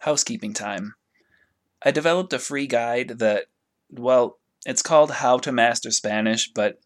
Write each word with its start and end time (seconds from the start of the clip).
Housekeeping 0.00 0.54
time. 0.54 0.94
I 1.82 1.90
developed 1.90 2.32
a 2.32 2.38
free 2.38 2.66
guide 2.66 3.18
that, 3.18 3.46
well, 3.90 4.38
it's 4.66 4.82
called 4.82 5.10
How 5.10 5.38
to 5.38 5.52
Master 5.52 5.90
Spanish, 5.90 6.50
but 6.52 6.80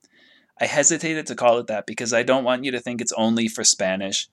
I 0.60 0.66
hesitated 0.66 1.26
to 1.26 1.34
call 1.34 1.58
it 1.58 1.66
that 1.68 1.86
because 1.86 2.12
I 2.12 2.22
don't 2.22 2.44
want 2.44 2.64
you 2.64 2.70
to 2.72 2.80
think 2.80 3.00
it's 3.00 3.12
only 3.12 3.48
for 3.48 3.64
Spanish. 3.64 4.28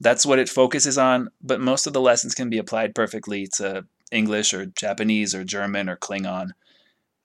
That's 0.00 0.24
what 0.24 0.38
it 0.38 0.48
focuses 0.48 0.98
on, 0.98 1.30
but 1.42 1.60
most 1.60 1.86
of 1.86 1.92
the 1.92 2.00
lessons 2.00 2.34
can 2.34 2.48
be 2.48 2.58
applied 2.58 2.94
perfectly 2.94 3.48
to 3.56 3.86
English 4.12 4.52
or 4.54 4.66
Japanese 4.66 5.34
or 5.34 5.44
German 5.44 5.88
or 5.88 5.96
Klingon. 5.96 6.50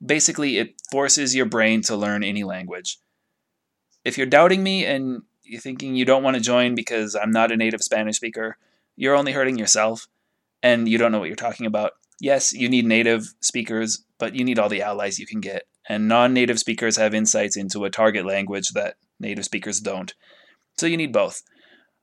Basically, 0.04 0.58
it 0.58 0.76
forces 0.92 1.36
your 1.36 1.46
brain 1.46 1.82
to 1.84 1.96
learn 1.96 2.24
any 2.24 2.44
language. 2.44 2.98
If 4.04 4.18
you're 4.18 4.28
doubting 4.28 4.64
me 4.64 4.86
and 4.86 5.22
you're 5.44 5.62
thinking 5.62 5.96
you 5.96 6.06
don't 6.06 6.24
want 6.24 6.36
to 6.36 6.42
join 6.42 6.76
because 6.76 7.16
I'm 7.16 7.32
not 7.32 7.52
a 7.52 7.58
native 7.58 7.84
Spanish 7.84 8.18
speaker, 8.18 8.58
you're 8.96 9.16
only 9.16 9.32
hurting 9.32 9.58
yourself 9.58 10.08
and 10.64 10.88
you 10.90 10.98
don't 10.98 11.12
know 11.12 11.20
what 11.20 11.28
you're 11.28 11.36
talking 11.36 11.68
about. 11.68 11.92
Yes, 12.20 12.54
you 12.54 12.70
need 12.70 12.86
native 12.86 13.26
speakers, 13.42 14.04
but 14.18 14.34
you 14.34 14.46
need 14.46 14.58
all 14.58 14.70
the 14.70 14.82
allies 14.82 15.20
you 15.20 15.28
can 15.28 15.42
get. 15.42 15.64
And 15.88 16.08
non 16.08 16.34
native 16.34 16.58
speakers 16.58 16.96
have 16.96 17.14
insights 17.14 17.58
into 17.58 17.84
a 17.84 17.90
target 17.90 18.26
language 18.26 18.70
that 18.70 18.96
native 19.20 19.44
speakers 19.44 19.82
don't. 19.82 20.14
So 20.78 20.86
you 20.88 20.98
need 20.98 21.12
both. 21.12 21.44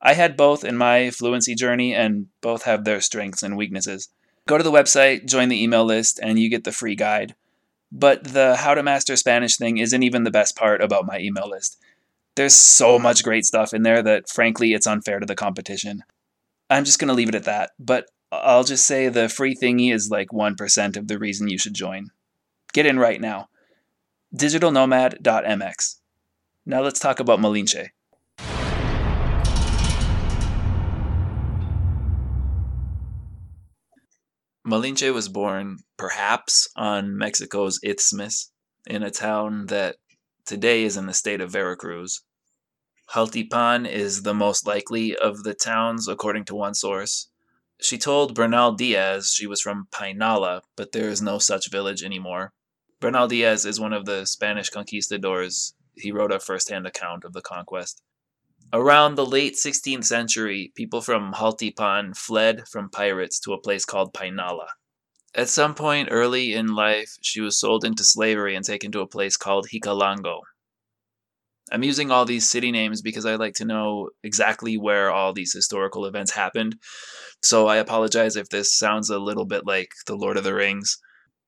I 0.02 0.12
had 0.12 0.36
both 0.36 0.64
in 0.64 0.76
my 0.76 1.10
fluency 1.10 1.54
journey, 1.54 1.94
and 1.94 2.26
both 2.40 2.62
have 2.62 2.84
their 2.84 3.00
strengths 3.00 3.42
and 3.42 3.56
weaknesses. 3.56 4.08
Go 4.46 4.58
to 4.58 4.64
the 4.64 4.70
website, 4.70 5.26
join 5.26 5.48
the 5.48 5.62
email 5.62 5.84
list, 5.84 6.20
and 6.22 6.38
you 6.38 6.50
get 6.50 6.64
the 6.64 6.72
free 6.72 6.94
guide. 6.94 7.34
But 7.92 8.24
the 8.24 8.56
how 8.56 8.74
to 8.74 8.82
master 8.82 9.16
Spanish 9.16 9.56
thing 9.56 9.78
isn't 9.78 10.02
even 10.02 10.24
the 10.24 10.30
best 10.30 10.56
part 10.56 10.82
about 10.82 11.06
my 11.06 11.18
email 11.18 11.48
list. 11.48 11.78
There's 12.36 12.54
so 12.54 12.98
much 12.98 13.24
great 13.24 13.44
stuff 13.44 13.74
in 13.74 13.82
there 13.82 14.02
that, 14.02 14.28
frankly, 14.28 14.72
it's 14.72 14.86
unfair 14.86 15.18
to 15.18 15.26
the 15.26 15.34
competition. 15.34 16.04
I'm 16.70 16.84
just 16.84 16.98
going 16.98 17.08
to 17.08 17.14
leave 17.14 17.28
it 17.28 17.34
at 17.34 17.44
that, 17.44 17.70
but 17.78 18.06
I'll 18.32 18.62
just 18.62 18.86
say 18.86 19.08
the 19.08 19.28
free 19.28 19.56
thingy 19.56 19.92
is 19.92 20.08
like 20.08 20.28
1% 20.28 20.96
of 20.96 21.08
the 21.08 21.18
reason 21.18 21.48
you 21.48 21.58
should 21.58 21.74
join. 21.74 22.10
Get 22.72 22.86
in 22.86 22.98
right 22.98 23.20
now. 23.20 23.48
digitalnomad.mx. 24.34 25.96
Now 26.64 26.80
let's 26.82 27.00
talk 27.00 27.18
about 27.18 27.40
Malinche. 27.40 27.88
Malinche 34.64 35.12
was 35.12 35.28
born, 35.28 35.78
perhaps, 35.96 36.68
on 36.76 37.18
Mexico's 37.18 37.80
Isthmus, 37.82 38.52
in 38.86 39.02
a 39.02 39.10
town 39.10 39.66
that 39.66 39.96
today 40.46 40.84
is 40.84 40.96
in 40.96 41.06
the 41.06 41.14
state 41.14 41.40
of 41.40 41.50
Veracruz. 41.50 42.22
Jaltipan 43.12 43.90
is 43.90 44.22
the 44.22 44.34
most 44.34 44.68
likely 44.68 45.16
of 45.16 45.42
the 45.42 45.54
towns, 45.54 46.06
according 46.06 46.44
to 46.44 46.54
one 46.54 46.74
source. 46.74 47.29
She 47.82 47.96
told 47.96 48.34
Bernal 48.34 48.72
Diaz 48.72 49.32
she 49.32 49.46
was 49.46 49.62
from 49.62 49.88
Painala, 49.90 50.62
but 50.76 50.92
there 50.92 51.08
is 51.08 51.22
no 51.22 51.38
such 51.38 51.70
village 51.70 52.02
anymore. 52.02 52.52
Bernal 53.00 53.26
Diaz 53.28 53.64
is 53.64 53.80
one 53.80 53.94
of 53.94 54.04
the 54.04 54.26
Spanish 54.26 54.68
conquistadors. 54.68 55.74
He 55.94 56.12
wrote 56.12 56.32
a 56.32 56.40
first-hand 56.40 56.86
account 56.86 57.24
of 57.24 57.32
the 57.32 57.40
conquest. 57.40 58.02
Around 58.72 59.14
the 59.14 59.26
late 59.26 59.54
16th 59.54 60.04
century, 60.04 60.72
people 60.76 61.00
from 61.00 61.32
Jaltipan 61.32 62.14
fled 62.14 62.68
from 62.68 62.90
pirates 62.90 63.40
to 63.40 63.54
a 63.54 63.60
place 63.60 63.84
called 63.86 64.12
Painala. 64.12 64.68
At 65.34 65.48
some 65.48 65.74
point 65.74 66.08
early 66.10 66.54
in 66.54 66.74
life, 66.74 67.16
she 67.22 67.40
was 67.40 67.58
sold 67.58 67.84
into 67.84 68.04
slavery 68.04 68.54
and 68.54 68.64
taken 68.64 68.92
to 68.92 69.00
a 69.00 69.06
place 69.06 69.36
called 69.36 69.68
Xicalango. 69.68 70.42
I'm 71.70 71.82
using 71.82 72.10
all 72.10 72.24
these 72.24 72.50
city 72.50 72.72
names 72.72 73.02
because 73.02 73.24
I 73.24 73.36
like 73.36 73.54
to 73.54 73.64
know 73.64 74.10
exactly 74.22 74.76
where 74.76 75.10
all 75.10 75.32
these 75.32 75.52
historical 75.52 76.06
events 76.06 76.32
happened. 76.32 76.76
So 77.42 77.68
I 77.68 77.76
apologize 77.76 78.36
if 78.36 78.48
this 78.48 78.76
sounds 78.76 79.10
a 79.10 79.18
little 79.18 79.46
bit 79.46 79.66
like 79.66 79.92
The 80.06 80.16
Lord 80.16 80.36
of 80.36 80.44
the 80.44 80.54
Rings, 80.54 80.98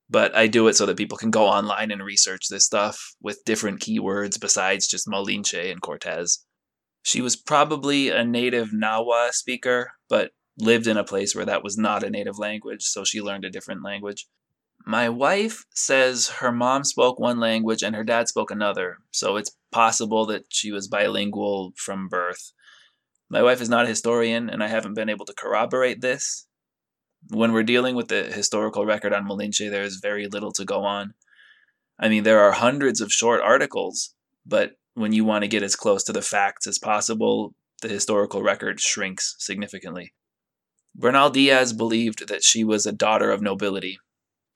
but 0.08 0.34
I 0.36 0.46
do 0.46 0.68
it 0.68 0.76
so 0.76 0.86
that 0.86 0.96
people 0.96 1.18
can 1.18 1.30
go 1.30 1.46
online 1.46 1.90
and 1.90 2.02
research 2.02 2.48
this 2.48 2.66
stuff 2.66 3.14
with 3.20 3.44
different 3.44 3.80
keywords 3.80 4.40
besides 4.40 4.86
just 4.86 5.08
Malinche 5.08 5.70
and 5.70 5.80
Cortez. 5.80 6.44
She 7.02 7.20
was 7.20 7.34
probably 7.34 8.10
a 8.10 8.24
native 8.24 8.70
Nahua 8.70 9.32
speaker, 9.32 9.92
but 10.08 10.30
lived 10.58 10.86
in 10.86 10.96
a 10.96 11.04
place 11.04 11.34
where 11.34 11.46
that 11.46 11.64
was 11.64 11.76
not 11.76 12.04
a 12.04 12.10
native 12.10 12.38
language, 12.38 12.82
so 12.82 13.04
she 13.04 13.20
learned 13.20 13.44
a 13.44 13.50
different 13.50 13.82
language. 13.82 14.26
My 14.84 15.08
wife 15.08 15.64
says 15.74 16.28
her 16.28 16.52
mom 16.52 16.84
spoke 16.84 17.18
one 17.18 17.40
language 17.40 17.82
and 17.82 17.96
her 17.96 18.04
dad 18.04 18.28
spoke 18.28 18.50
another, 18.50 18.98
so 19.10 19.36
it's 19.36 19.56
possible 19.72 20.26
that 20.26 20.44
she 20.48 20.70
was 20.70 20.88
bilingual 20.88 21.72
from 21.76 22.08
birth. 22.08 22.52
My 23.28 23.42
wife 23.42 23.60
is 23.60 23.68
not 23.68 23.86
a 23.86 23.88
historian, 23.88 24.50
and 24.50 24.62
I 24.62 24.68
haven't 24.68 24.94
been 24.94 25.08
able 25.08 25.24
to 25.26 25.34
corroborate 25.34 26.00
this. 26.00 26.46
When 27.28 27.52
we're 27.52 27.62
dealing 27.62 27.96
with 27.96 28.08
the 28.08 28.24
historical 28.24 28.84
record 28.84 29.12
on 29.12 29.26
Malinche, 29.26 29.70
there 29.70 29.82
is 29.82 29.96
very 29.96 30.26
little 30.26 30.52
to 30.52 30.64
go 30.64 30.84
on. 30.84 31.14
I 31.98 32.08
mean, 32.08 32.24
there 32.24 32.40
are 32.40 32.52
hundreds 32.52 33.00
of 33.00 33.12
short 33.12 33.40
articles, 33.40 34.14
but 34.44 34.72
when 34.94 35.12
you 35.12 35.24
want 35.24 35.42
to 35.42 35.48
get 35.48 35.62
as 35.62 35.76
close 35.76 36.04
to 36.04 36.12
the 36.12 36.22
facts 36.22 36.66
as 36.66 36.78
possible, 36.78 37.54
the 37.80 37.88
historical 37.88 38.42
record 38.42 38.80
shrinks 38.80 39.34
significantly. 39.38 40.12
Bernal 40.94 41.30
Diaz 41.30 41.72
believed 41.72 42.28
that 42.28 42.44
she 42.44 42.64
was 42.64 42.84
a 42.84 42.92
daughter 42.92 43.30
of 43.30 43.40
nobility, 43.40 43.98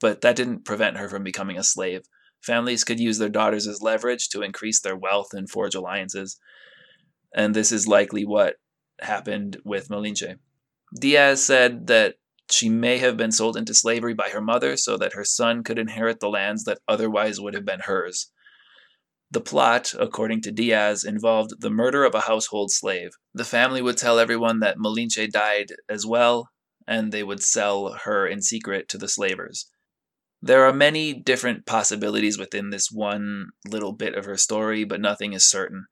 but 0.01 0.21
that 0.21 0.37
didn't 0.37 0.65
prevent 0.65 0.99
her 0.99 1.09
from 1.09 1.23
becoming 1.25 1.57
a 1.57 1.63
slave. 1.63 2.03
Families 2.47 2.85
could 2.85 3.01
use 3.01 3.19
their 3.19 3.29
daughters 3.29 3.67
as 3.67 3.83
leverage 3.83 4.29
to 4.29 4.43
increase 4.43 4.81
their 4.81 4.97
wealth 4.97 5.35
and 5.35 5.51
forge 5.51 5.75
alliances. 5.75 6.39
And 7.35 7.55
this 7.55 7.73
is 7.73 7.89
likely 7.89 8.25
what 8.25 8.55
happened 9.01 9.59
with 9.65 9.89
Malinche. 9.89 10.39
Diaz 10.99 11.45
said 11.45 11.89
that 11.89 12.15
she 12.49 12.69
may 12.69 12.99
have 12.99 13.17
been 13.17 13.33
sold 13.33 13.57
into 13.57 13.75
slavery 13.75 14.15
by 14.15 14.29
her 14.29 14.41
mother 14.41 14.77
so 14.77 14.97
that 14.97 15.15
her 15.15 15.25
son 15.25 15.65
could 15.65 15.79
inherit 15.79 16.21
the 16.21 16.29
lands 16.29 16.63
that 16.65 16.79
otherwise 16.87 17.41
would 17.41 17.55
have 17.55 17.65
been 17.65 17.81
hers. 17.81 18.31
The 19.33 19.41
plot, 19.41 19.93
according 19.99 20.43
to 20.43 20.53
Diaz, 20.53 21.03
involved 21.03 21.61
the 21.61 21.71
murder 21.71 22.05
of 22.05 22.15
a 22.15 22.21
household 22.21 22.71
slave. 22.71 23.11
The 23.35 23.45
family 23.45 23.83
would 23.83 23.97
tell 23.97 24.21
everyone 24.21 24.61
that 24.61 24.79
Malinche 24.79 25.29
died 25.31 25.73
as 25.89 26.07
well, 26.07 26.51
and 26.87 27.11
they 27.11 27.25
would 27.25 27.43
sell 27.43 27.95
her 28.05 28.25
in 28.25 28.41
secret 28.41 28.89
to 28.91 28.99
the 28.99 29.09
slavers. 29.09 29.69
There 30.47 30.65
are 30.65 30.73
many 30.73 31.13
different 31.13 31.67
possibilities 31.67 32.39
within 32.39 32.71
this 32.71 32.89
one 32.89 33.49
little 33.67 33.93
bit 33.93 34.15
of 34.15 34.27
her 34.27 34.37
story, 34.37 34.85
but 34.85 35.01
nothing 35.01 35.33
is 35.33 35.45
certain. 35.45 35.87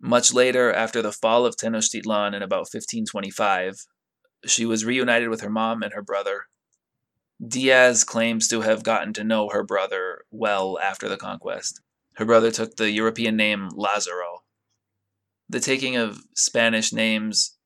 Much 0.00 0.34
later, 0.34 0.72
after 0.72 1.00
the 1.00 1.12
fall 1.12 1.46
of 1.46 1.54
Tenochtitlan 1.54 2.34
in 2.34 2.42
about 2.42 2.66
1525, 2.72 3.76
she 4.44 4.66
was 4.66 4.84
reunited 4.84 5.28
with 5.28 5.42
her 5.42 5.50
mom 5.50 5.84
and 5.84 5.92
her 5.92 6.02
brother. 6.02 6.46
Diaz 7.46 8.02
claims 8.02 8.48
to 8.48 8.62
have 8.62 8.82
gotten 8.82 9.12
to 9.12 9.22
know 9.22 9.48
her 9.50 9.62
brother 9.62 10.24
well 10.32 10.76
after 10.82 11.08
the 11.08 11.16
conquest. 11.16 11.80
Her 12.16 12.24
brother 12.24 12.50
took 12.50 12.74
the 12.74 12.90
European 12.90 13.36
name 13.36 13.68
Lazaro. 13.76 14.42
The 15.48 15.60
taking 15.60 15.94
of 15.94 16.24
Spanish 16.34 16.92
names 16.92 17.56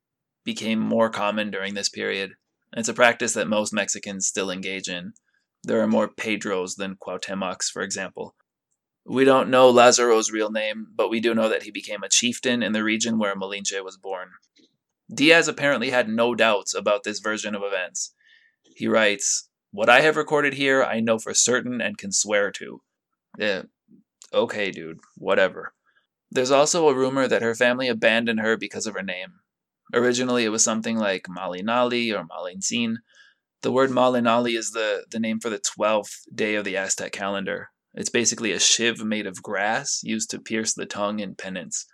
became 0.44 0.80
more 0.80 1.08
common 1.08 1.50
during 1.50 1.72
this 1.72 1.88
period. 1.88 2.32
And 2.74 2.80
it's 2.80 2.90
a 2.90 2.94
practice 2.94 3.32
that 3.32 3.48
most 3.48 3.72
Mexicans 3.72 4.26
still 4.26 4.50
engage 4.50 4.88
in. 4.88 5.14
There 5.64 5.80
are 5.80 5.88
more 5.88 6.08
Pedros 6.08 6.76
than 6.76 6.96
Cuauhtemocs, 6.96 7.70
for 7.70 7.82
example. 7.82 8.34
We 9.04 9.24
don't 9.24 9.48
know 9.48 9.70
Lazaro's 9.70 10.30
real 10.30 10.50
name, 10.50 10.88
but 10.94 11.08
we 11.08 11.20
do 11.20 11.34
know 11.34 11.48
that 11.48 11.62
he 11.62 11.70
became 11.70 12.02
a 12.02 12.08
chieftain 12.08 12.62
in 12.62 12.72
the 12.72 12.84
region 12.84 13.18
where 13.18 13.34
Malinche 13.34 13.82
was 13.82 13.96
born. 13.96 14.30
Diaz 15.12 15.48
apparently 15.48 15.90
had 15.90 16.08
no 16.08 16.34
doubts 16.34 16.74
about 16.74 17.04
this 17.04 17.18
version 17.18 17.54
of 17.54 17.62
events. 17.64 18.14
He 18.62 18.86
writes, 18.86 19.48
What 19.70 19.88
I 19.88 20.02
have 20.02 20.16
recorded 20.16 20.54
here, 20.54 20.84
I 20.84 21.00
know 21.00 21.18
for 21.18 21.32
certain 21.32 21.80
and 21.80 21.96
can 21.96 22.12
swear 22.12 22.50
to. 22.52 22.82
Yeah, 23.38 23.62
okay, 24.32 24.70
dude, 24.70 24.98
whatever. 25.16 25.72
There's 26.30 26.50
also 26.50 26.88
a 26.88 26.94
rumor 26.94 27.26
that 27.26 27.42
her 27.42 27.54
family 27.54 27.88
abandoned 27.88 28.40
her 28.40 28.56
because 28.58 28.86
of 28.86 28.94
her 28.94 29.02
name. 29.02 29.40
Originally, 29.94 30.44
it 30.44 30.50
was 30.50 30.62
something 30.62 30.98
like 30.98 31.22
Malinali 31.22 32.12
or 32.12 32.26
Malintzin, 32.26 32.96
the 33.62 33.72
word 33.72 33.90
Malinali 33.90 34.56
is 34.56 34.70
the, 34.70 35.04
the 35.10 35.18
name 35.18 35.40
for 35.40 35.50
the 35.50 35.60
12th 35.60 36.22
day 36.34 36.54
of 36.54 36.64
the 36.64 36.76
Aztec 36.76 37.12
calendar. 37.12 37.70
It's 37.94 38.10
basically 38.10 38.52
a 38.52 38.60
shiv 38.60 39.04
made 39.04 39.26
of 39.26 39.42
grass 39.42 40.00
used 40.02 40.30
to 40.30 40.40
pierce 40.40 40.74
the 40.74 40.86
tongue 40.86 41.18
in 41.18 41.34
penance. 41.34 41.86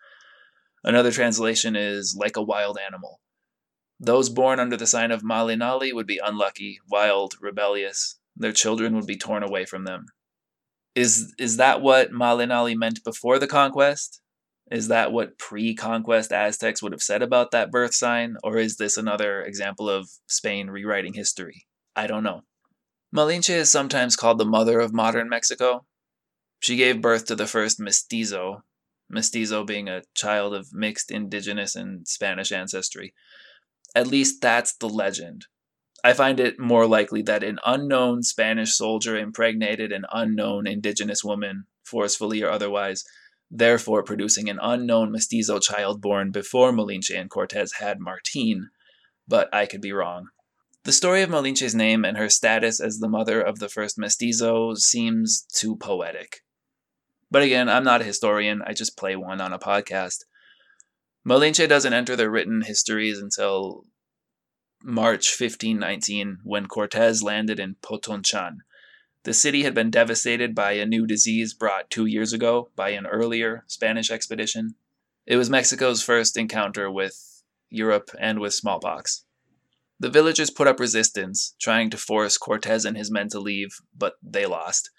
Another 0.83 1.11
translation 1.11 1.77
is 1.77 2.17
like 2.19 2.37
a 2.37 2.43
wild 2.43 2.79
animal. 2.85 3.21
Those 3.99 4.29
born 4.29 4.61
under 4.61 4.77
the 4.77 4.87
sign 4.87 5.11
of 5.11 5.23
Malinali 5.23 5.95
would 5.95 6.07
be 6.07 6.21
unlucky, 6.23 6.79
wild, 6.91 7.35
rebellious. 7.41 8.19
Their 8.37 8.53
children 8.53 8.95
would 8.97 9.07
be 9.07 9.17
torn 9.17 9.43
away 9.43 9.65
from 9.65 9.85
them. 9.85 10.07
Is 10.95 11.35
is 11.39 11.57
that 11.57 11.81
what 11.81 12.11
Malinali 12.11 12.77
meant 12.77 13.03
before 13.03 13.39
the 13.39 13.47
conquest? 13.47 14.21
Is 14.71 14.89
that 14.89 15.13
what 15.13 15.39
pre 15.39 15.75
conquest 15.75 16.33
Aztecs 16.33 16.83
would 16.83 16.93
have 16.93 17.03
said 17.03 17.23
about 17.23 17.51
that 17.51 17.71
birth 17.71 17.95
sign? 17.95 18.37
Or 18.43 18.57
is 18.57 18.77
this 18.77 18.97
another 18.97 19.43
example 19.43 19.91
of 19.91 20.09
Spain 20.27 20.69
rewriting 20.69 21.15
history? 21.15 21.67
I 21.95 22.07
don't 22.07 22.23
know. 22.23 22.43
Malinche 23.15 23.51
is 23.51 23.71
sometimes 23.71 24.17
called 24.17 24.39
the 24.39 24.45
mother 24.45 24.81
of 24.81 24.93
modern 24.93 25.29
Mexico. 25.29 25.85
She 26.61 26.77
gave 26.77 27.03
birth 27.03 27.27
to 27.27 27.37
the 27.37 27.47
first 27.47 27.79
mestizo, 27.79 28.65
mestizo 29.09 29.65
being 29.65 29.89
a 29.89 30.03
child 30.15 30.55
of 30.55 30.73
mixed 30.73 31.11
indigenous 31.11 31.77
and 31.77 32.09
Spanish 32.09 32.51
ancestry. 32.51 33.15
At 33.95 34.09
least 34.09 34.41
that's 34.41 34.75
the 34.75 34.89
legend. 34.89 35.47
I 36.03 36.13
find 36.13 36.41
it 36.41 36.59
more 36.59 36.87
likely 36.87 37.23
that 37.23 37.45
an 37.45 37.59
unknown 37.65 38.23
Spanish 38.23 38.75
soldier 38.75 39.17
impregnated 39.17 39.93
an 39.93 40.07
unknown 40.13 40.67
indigenous 40.67 41.23
woman, 41.23 41.65
forcefully 41.85 42.43
or 42.43 42.51
otherwise, 42.51 43.05
therefore 43.57 44.03
producing 44.03 44.51
an 44.51 44.59
unknown 44.61 45.13
mestizo 45.13 45.61
child 45.61 46.03
born 46.03 46.33
before 46.33 46.73
Malinche 46.73 47.17
and 47.17 47.31
Cortez 47.31 47.75
had 47.75 48.01
Martin, 48.01 48.71
but 49.29 49.49
I 49.55 49.65
could 49.67 49.81
be 49.81 49.93
wrong. 49.93 50.27
The 50.83 50.93
story 50.93 51.23
of 51.23 51.31
Malinche's 51.31 51.75
name 51.75 52.05
and 52.05 52.19
her 52.19 52.29
status 52.29 52.81
as 52.81 52.99
the 52.99 53.09
mother 53.09 53.41
of 53.41 53.61
the 53.61 53.69
first 53.69 53.97
mestizo 53.97 54.75
seems 54.75 55.47
too 55.55 55.77
poetic. 55.77 56.41
But 57.31 57.43
again, 57.43 57.69
I'm 57.69 57.85
not 57.85 58.01
a 58.01 58.05
historian, 58.05 58.61
I 58.67 58.73
just 58.73 58.99
play 58.99 59.15
one 59.15 59.41
on 59.41 59.53
a 59.53 59.59
podcast. 59.59 60.25
Malinche 61.27 61.69
doesn't 61.69 61.95
enter 61.95 62.17
the 62.17 62.29
written 62.29 62.63
histories 62.63 63.19
until 63.19 63.85
March 64.83 65.41
1519 65.41 66.41
when 66.43 66.67
Cortez 66.67 67.23
landed 67.23 67.61
in 67.61 67.77
Potonchan. 67.83 68.59
The 69.25 69.35
city 69.35 69.63
had 69.63 69.75
been 69.75 69.91
devastated 69.91 70.55
by 70.55 70.73
a 70.73 70.85
new 70.85 71.07
disease 71.07 71.55
brought 71.55 71.89
two 71.89 72.05
years 72.05 72.35
ago 72.35 72.71
by 72.77 72.91
an 72.91 73.07
earlier 73.07 73.65
Spanish 73.67 74.11
expedition. 74.11 74.75
It 75.27 75.37
was 75.37 75.49
Mexico's 75.49 76.03
first 76.03 76.37
encounter 76.37 76.91
with 76.91 77.43
Europe 77.71 78.11
and 78.19 78.39
with 78.39 78.53
smallpox. 78.53 79.25
The 79.99 80.11
villagers 80.11 80.51
put 80.51 80.67
up 80.67 80.79
resistance, 80.79 81.55
trying 81.59 81.89
to 81.91 81.97
force 81.97 82.37
Cortez 82.37 82.85
and 82.85 82.99
his 82.99 83.11
men 83.11 83.29
to 83.31 83.41
leave, 83.41 83.81
but 83.97 84.15
they 84.23 84.45
lost. 84.45 84.91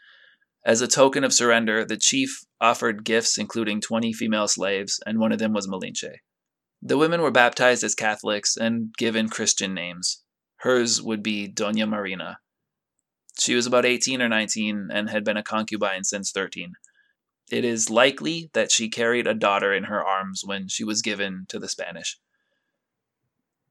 As 0.66 0.82
a 0.82 0.88
token 0.88 1.24
of 1.24 1.32
surrender, 1.32 1.86
the 1.86 1.98
chief 1.98 2.46
offered 2.60 3.06
gifts 3.06 3.38
including 3.38 3.80
20 3.80 4.12
female 4.14 4.48
slaves, 4.48 5.00
and 5.06 5.20
one 5.20 5.32
of 5.32 5.38
them 5.38 5.54
was 5.54 5.68
Malinche. 5.68 6.16
The 6.82 6.98
women 6.98 7.22
were 7.22 7.30
baptized 7.30 7.84
as 7.84 7.94
Catholics 7.94 8.58
and 8.58 8.92
given 8.98 9.30
Christian 9.30 9.76
names. 9.76 10.24
Hers 10.58 11.00
would 11.00 11.22
be 11.22 11.48
Doña 11.48 11.88
Marina. 11.88 12.40
She 13.38 13.56
was 13.56 13.66
about 13.66 13.86
18 13.86 14.22
or 14.22 14.30
19 14.30 14.90
and 14.92 15.10
had 15.10 15.24
been 15.24 15.38
a 15.38 15.44
concubine 15.44 16.04
since 16.04 16.32
13. 16.32 16.74
It 17.52 17.64
is 17.64 17.90
likely 17.90 18.50
that 18.54 18.72
she 18.72 18.90
carried 18.90 19.28
a 19.28 19.34
daughter 19.34 19.74
in 19.74 19.86
her 19.86 20.04
arms 20.04 20.44
when 20.44 20.68
she 20.68 20.84
was 20.84 21.02
given 21.02 21.46
to 21.50 21.60
the 21.60 21.70
Spanish. 21.70 22.18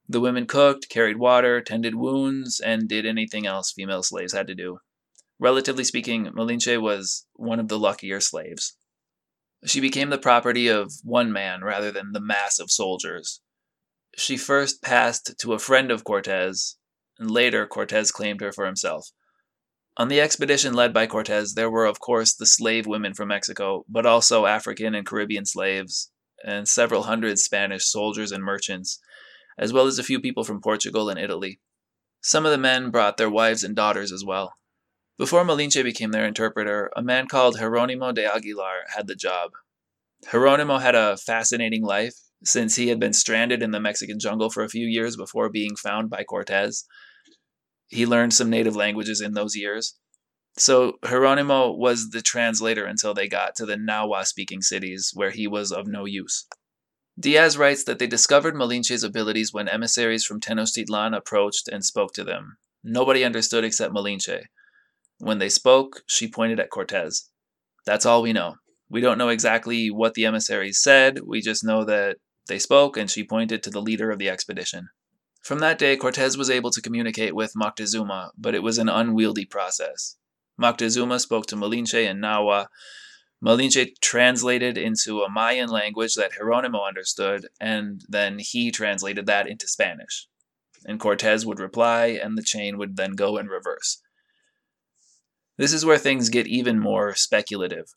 The 0.09 0.21
women 0.21 0.47
cooked, 0.47 0.89
carried 0.89 1.17
water, 1.17 1.61
tended 1.61 1.95
wounds, 1.95 2.61
and 2.61 2.89
did 2.89 3.07
anything 3.07 3.47
else 3.47 3.73
female 3.73 4.03
slaves 4.03 4.35
had 4.35 4.47
to 4.49 4.55
do. 4.55 4.81
Relatively 5.39 5.83
speaking, 5.83 6.27
Malinche 6.27 6.81
was 6.81 7.27
one 7.33 7.59
of 7.59 7.69
the 7.69 7.79
luckier 7.79 8.21
slaves. 8.21 8.77
She 9.65 9.81
became 9.81 10.11
the 10.11 10.19
property 10.19 10.69
of 10.69 10.93
one 11.03 11.33
man 11.33 11.65
rather 11.65 11.91
than 11.91 12.13
the 12.13 12.21
mass 12.21 12.59
of 12.59 12.71
soldiers. 12.71 13.41
She 14.17 14.37
first 14.37 14.83
passed 14.83 15.39
to 15.39 15.55
a 15.55 15.59
friend 15.59 15.91
of 15.91 16.05
Cortez, 16.05 16.77
and 17.19 17.31
later 17.31 17.67
Cortez 17.67 18.13
claimed 18.13 18.43
her 18.43 18.53
for 18.53 18.67
himself. 18.67 19.11
On 19.97 20.09
the 20.09 20.21
expedition 20.21 20.75
led 20.75 20.93
by 20.93 21.07
Cortez, 21.07 21.55
there 21.55 21.71
were, 21.71 21.87
of 21.87 22.01
course, 22.01 22.35
the 22.35 22.47
slave 22.47 22.87
women 22.87 23.15
from 23.15 23.29
Mexico, 23.29 23.85
but 23.89 24.07
also 24.07 24.47
African 24.47 24.95
and 24.95 25.07
Caribbean 25.07 25.47
slaves, 25.47 26.11
and 26.45 26.69
several 26.69 27.05
hundred 27.05 27.39
Spanish 27.39 27.85
soldiers 27.85 28.33
and 28.33 28.43
merchants, 28.43 28.99
as 29.57 29.73
well 29.73 29.87
as 29.87 29.99
a 29.99 30.03
few 30.03 30.21
people 30.21 30.43
from 30.43 30.61
Portugal 30.61 31.09
and 31.09 31.19
Italy. 31.19 31.61
Some 32.21 32.45
of 32.45 32.51
the 32.51 32.59
men 32.59 32.91
brought 32.91 33.19
their 33.19 33.31
wives 33.31 33.63
and 33.63 33.77
daughters 33.77 34.11
as 34.11 34.25
well. 34.25 34.55
Before 35.17 35.45
Malinche 35.45 35.85
became 35.85 36.11
their 36.11 36.27
interpreter, 36.27 36.91
a 36.97 37.03
man 37.03 37.29
called 37.29 37.59
Jeronimo 37.59 38.13
de 38.13 38.25
Aguilar 38.25 38.87
had 38.97 39.07
the 39.07 39.15
job. 39.15 39.53
Jeronimo 40.27 40.81
had 40.81 40.97
a 40.97 41.17
fascinating 41.17 41.85
life 41.85 42.15
since 42.43 42.75
he 42.75 42.89
had 42.89 42.99
been 42.99 43.13
stranded 43.13 43.63
in 43.63 43.71
the 43.71 43.79
Mexican 43.79 44.19
jungle 44.19 44.51
for 44.51 44.65
a 44.65 44.69
few 44.69 44.87
years 44.87 45.17
before 45.17 45.49
being 45.49 45.77
found 45.77 46.11
by 46.11 46.25
Cortez. 46.25 46.85
He 47.89 48.07
learned 48.07 48.35
some 48.35 48.51
native 48.51 48.77
languages 48.77 49.21
in 49.21 49.35
those 49.35 49.57
years. 49.57 49.97
So 50.57 50.99
Jeronimo 51.03 51.77
was 51.77 52.11
the 52.11 52.23
translator 52.23 52.85
until 52.85 53.13
they 53.13 53.29
got 53.29 53.57
to 53.57 53.67
the 53.67 53.77
Nahua 53.77 54.25
speaking 54.25 54.63
cities, 54.63 55.11
where 55.15 55.31
he 55.31 55.47
was 55.47 55.73
of 55.73 55.87
no 55.87 56.05
use. 56.05 56.47
Diaz 57.19 57.57
writes 57.57 57.85
that 57.85 57.99
they 57.99 58.07
discovered 58.07 58.55
Malinche's 58.55 59.05
abilities 59.05 59.53
when 59.53 59.69
emissaries 59.69 60.25
from 60.25 60.41
Tenochtitlan 60.41 61.17
approached 61.17 61.69
and 61.69 61.85
spoke 61.85 62.13
to 62.15 62.25
them. 62.25 62.57
Nobody 62.83 63.25
understood 63.25 63.65
except 63.65 63.95
Malinche. 63.95 64.45
When 65.19 65.39
they 65.39 65.49
spoke, 65.49 66.03
she 66.07 66.29
pointed 66.29 66.59
at 66.59 66.71
Cortez. 66.71 67.31
That's 67.87 68.05
all 68.05 68.23
we 68.23 68.33
know. 68.33 68.57
We 68.89 69.01
don't 69.01 69.19
know 69.19 69.29
exactly 69.29 69.91
what 69.91 70.15
the 70.15 70.27
emissaries 70.27 70.83
said, 70.83 71.21
we 71.27 71.41
just 71.41 71.65
know 71.65 71.85
that 71.85 72.19
they 72.49 72.59
spoke 72.59 72.97
and 72.97 73.11
she 73.11 73.25
pointed 73.25 73.63
to 73.63 73.71
the 73.71 73.83
leader 73.83 74.11
of 74.11 74.19
the 74.19 74.29
expedition. 74.29 74.89
From 75.45 75.59
that 75.59 75.79
day, 75.79 75.99
Cortez 75.99 76.39
was 76.39 76.49
able 76.49 76.71
to 76.71 76.81
communicate 76.81 77.35
with 77.35 77.53
Moctezuma, 77.55 78.31
but 78.39 78.55
it 78.55 78.63
was 78.63 78.79
an 78.79 78.89
unwieldy 78.89 79.45
process. 79.45 80.17
Moctezuma 80.59 81.21
spoke 81.21 81.45
to 81.47 81.57
Malinche 81.57 82.09
in 82.09 82.19
Nahua. 82.19 82.69
Malinche 83.45 83.91
translated 84.01 84.79
into 84.79 85.21
a 85.21 85.29
Mayan 85.29 85.69
language 85.69 86.15
that 86.15 86.33
Jeronimo 86.33 86.89
understood, 86.89 87.49
and 87.61 88.01
then 88.09 88.39
he 88.39 88.71
translated 88.71 89.27
that 89.27 89.47
into 89.47 89.69
Spanish. 89.69 90.29
And 90.87 90.99
Cortez 90.99 91.45
would 91.45 91.61
reply, 91.61 92.07
and 92.07 92.39
the 92.39 92.43
chain 92.43 92.79
would 92.79 92.97
then 92.97 93.13
go 93.13 93.37
in 93.37 93.49
reverse. 93.49 94.01
This 95.59 95.75
is 95.75 95.85
where 95.85 95.99
things 95.99 96.31
get 96.31 96.47
even 96.47 96.81
more 96.81 97.15
speculative. 97.15 97.95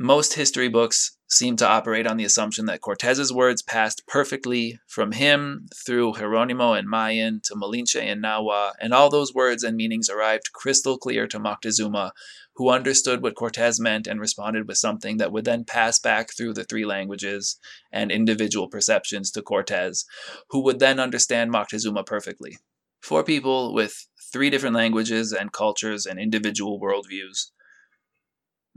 Most 0.00 0.34
history 0.34 0.68
books 0.68 1.16
seem 1.26 1.56
to 1.56 1.66
operate 1.66 2.06
on 2.06 2.18
the 2.18 2.24
assumption 2.24 2.66
that 2.66 2.80
Cortez's 2.80 3.32
words 3.32 3.62
passed 3.62 4.06
perfectly 4.06 4.78
from 4.86 5.10
him 5.10 5.66
through 5.74 6.12
Jeronimo 6.12 6.78
and 6.78 6.88
Mayan 6.88 7.40
to 7.46 7.56
Malinche 7.56 8.00
and 8.00 8.22
Nahua, 8.22 8.74
and 8.80 8.94
all 8.94 9.10
those 9.10 9.34
words 9.34 9.64
and 9.64 9.76
meanings 9.76 10.08
arrived 10.08 10.52
crystal 10.52 10.98
clear 10.98 11.26
to 11.26 11.40
Moctezuma, 11.40 12.12
who 12.54 12.70
understood 12.70 13.24
what 13.24 13.34
Cortez 13.34 13.80
meant 13.80 14.06
and 14.06 14.20
responded 14.20 14.68
with 14.68 14.78
something 14.78 15.16
that 15.16 15.32
would 15.32 15.44
then 15.44 15.64
pass 15.64 15.98
back 15.98 16.32
through 16.32 16.54
the 16.54 16.62
three 16.62 16.84
languages 16.84 17.58
and 17.90 18.12
individual 18.12 18.68
perceptions 18.68 19.32
to 19.32 19.42
Cortez, 19.42 20.04
who 20.50 20.62
would 20.62 20.78
then 20.78 21.00
understand 21.00 21.50
Moctezuma 21.50 22.06
perfectly. 22.06 22.58
Four 23.00 23.24
people 23.24 23.74
with 23.74 24.06
three 24.32 24.48
different 24.48 24.76
languages 24.76 25.32
and 25.32 25.52
cultures 25.52 26.06
and 26.06 26.20
individual 26.20 26.80
worldviews. 26.80 27.50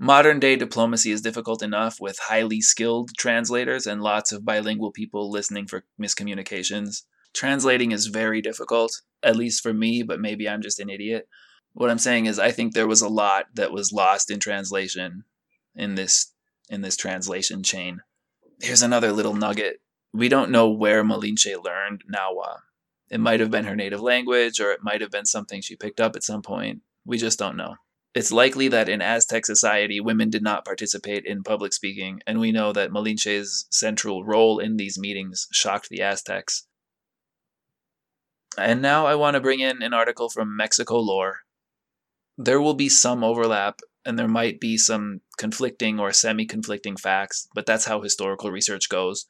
Modern 0.04 0.40
day 0.40 0.56
diplomacy 0.56 1.12
is 1.12 1.22
difficult 1.22 1.62
enough 1.62 2.02
with 2.02 2.18
highly 2.18 2.60
skilled 2.60 3.12
translators 3.20 3.86
and 3.86 4.02
lots 4.02 4.32
of 4.32 4.44
bilingual 4.44 4.92
people 4.92 5.30
listening 5.30 5.68
for 5.68 5.84
miscommunications. 6.02 7.04
Translating 7.36 7.92
is 7.92 8.08
very 8.08 8.42
difficult, 8.42 9.00
at 9.22 9.36
least 9.36 9.62
for 9.62 9.76
me, 9.76 10.02
but 10.02 10.20
maybe 10.20 10.50
I'm 10.50 10.64
just 10.64 10.80
an 10.80 10.90
idiot. 10.90 11.28
What 11.74 11.92
I'm 11.92 12.00
saying 12.00 12.26
is 12.26 12.40
I 12.40 12.50
think 12.50 12.74
there 12.74 12.88
was 12.88 13.04
a 13.04 13.08
lot 13.08 13.46
that 13.54 13.72
was 13.72 13.94
lost 13.94 14.32
in 14.32 14.40
translation 14.40 15.24
in 15.76 15.94
this 15.94 16.34
in 16.68 16.82
this 16.82 16.98
translation 16.98 17.62
chain. 17.62 18.02
Here's 18.60 18.82
another 18.82 19.12
little 19.12 19.36
nugget. 19.36 19.82
We 20.12 20.30
don't 20.30 20.50
know 20.50 20.68
where 20.68 21.04
Malinche 21.04 21.64
learned 21.64 22.06
Nahua. 22.12 22.62
It 23.12 23.20
might 23.20 23.40
have 23.40 23.52
been 23.52 23.66
her 23.66 23.76
native 23.76 24.02
language, 24.02 24.60
or 24.60 24.72
it 24.72 24.82
might 24.82 25.02
have 25.02 25.12
been 25.12 25.28
something 25.28 25.62
she 25.62 25.76
picked 25.76 26.02
up 26.02 26.16
at 26.16 26.24
some 26.24 26.42
point. 26.42 26.82
We 27.06 27.20
just 27.20 27.38
don't 27.38 27.56
know. 27.56 27.76
It's 28.14 28.32
likely 28.32 28.68
that 28.68 28.90
in 28.90 29.02
Aztec 29.02 29.46
society, 29.46 30.02
women 30.02 30.30
did 30.30 30.44
not 30.44 30.66
participate 30.66 31.26
in 31.26 31.44
public 31.44 31.72
speaking, 31.72 32.22
and 32.28 32.40
we 32.40 32.52
know 32.52 32.74
that 32.74 32.92
Malinche's 32.92 33.68
central 33.70 34.26
role 34.26 34.60
in 34.60 34.76
these 34.76 35.00
meetings 35.00 35.48
shocked 35.52 35.88
the 35.90 36.02
Aztecs. 36.02 36.68
And 38.58 38.82
now 38.82 39.06
I 39.06 39.16
want 39.16 39.36
to 39.36 39.42
bring 39.42 39.62
in 39.62 39.82
an 39.82 39.94
article 39.94 40.30
from 40.30 40.58
Mexico 40.58 40.98
Lore. 41.00 41.40
There 42.38 42.60
will 42.60 42.74
be 42.74 42.90
some 42.90 43.24
overlap, 43.24 43.80
and 44.06 44.20
there 44.20 44.28
might 44.28 44.60
be 44.60 44.78
some 44.78 45.22
conflicting 45.38 45.98
or 45.98 46.12
semi 46.12 46.46
conflicting 46.46 46.98
facts, 46.98 47.48
but 47.56 47.66
that's 47.66 47.86
how 47.86 48.02
historical 48.02 48.52
research 48.52 48.90
goes. 48.90 49.26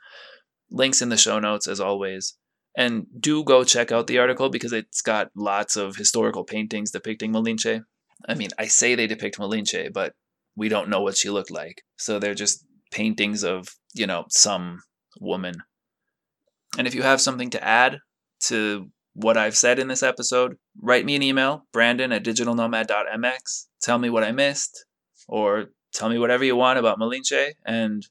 Links 0.71 1.03
in 1.03 1.09
the 1.09 1.17
show 1.17 1.37
notes, 1.37 1.67
as 1.67 1.79
always. 1.79 2.35
And 2.75 3.05
do 3.19 3.43
go 3.43 3.63
check 3.63 3.91
out 3.91 4.07
the 4.07 4.17
article 4.17 4.49
because 4.49 4.73
it's 4.73 5.01
got 5.01 5.29
lots 5.35 5.75
of 5.75 5.97
historical 5.97 6.45
paintings 6.45 6.89
depicting 6.89 7.31
Malinche. 7.31 7.83
I 8.27 8.35
mean, 8.35 8.49
I 8.57 8.67
say 8.67 8.95
they 8.95 9.07
depict 9.07 9.37
Malinche, 9.37 9.91
but 9.93 10.13
we 10.55 10.69
don't 10.69 10.89
know 10.89 11.01
what 11.01 11.17
she 11.17 11.29
looked 11.29 11.51
like. 11.51 11.83
So 11.97 12.19
they're 12.19 12.33
just 12.33 12.65
paintings 12.91 13.43
of, 13.43 13.75
you 13.93 14.07
know, 14.07 14.25
some 14.29 14.81
woman. 15.19 15.55
And 16.77 16.87
if 16.87 16.95
you 16.95 17.01
have 17.01 17.21
something 17.21 17.49
to 17.51 17.63
add 17.63 17.99
to 18.41 18.89
what 19.13 19.37
I've 19.37 19.57
said 19.57 19.79
in 19.79 19.87
this 19.87 20.03
episode, 20.03 20.55
write 20.81 21.05
me 21.05 21.15
an 21.15 21.23
email, 21.23 21.65
brandon 21.73 22.11
at 22.11 22.23
digitalnomad.mx. 22.23 23.65
Tell 23.81 23.97
me 23.97 24.09
what 24.09 24.23
I 24.23 24.31
missed, 24.31 24.85
or 25.27 25.67
tell 25.93 26.09
me 26.09 26.17
whatever 26.17 26.43
you 26.43 26.55
want 26.55 26.79
about 26.79 26.99
Malinche, 26.99 27.51
and 27.65 28.07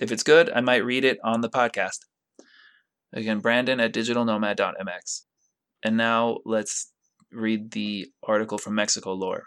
if 0.00 0.12
it's 0.12 0.22
good, 0.22 0.50
I 0.50 0.60
might 0.60 0.84
read 0.84 1.04
it 1.04 1.18
on 1.24 1.40
the 1.40 1.50
podcast. 1.50 1.98
Again, 3.12 3.40
Brandon 3.40 3.80
at 3.80 3.94
digitalnomad.mx. 3.94 5.22
And 5.82 5.96
now 5.96 6.38
let's 6.44 6.92
read 7.36 7.72
the 7.72 8.08
article 8.22 8.58
from 8.58 8.74
Mexico 8.74 9.12
Lore. 9.12 9.44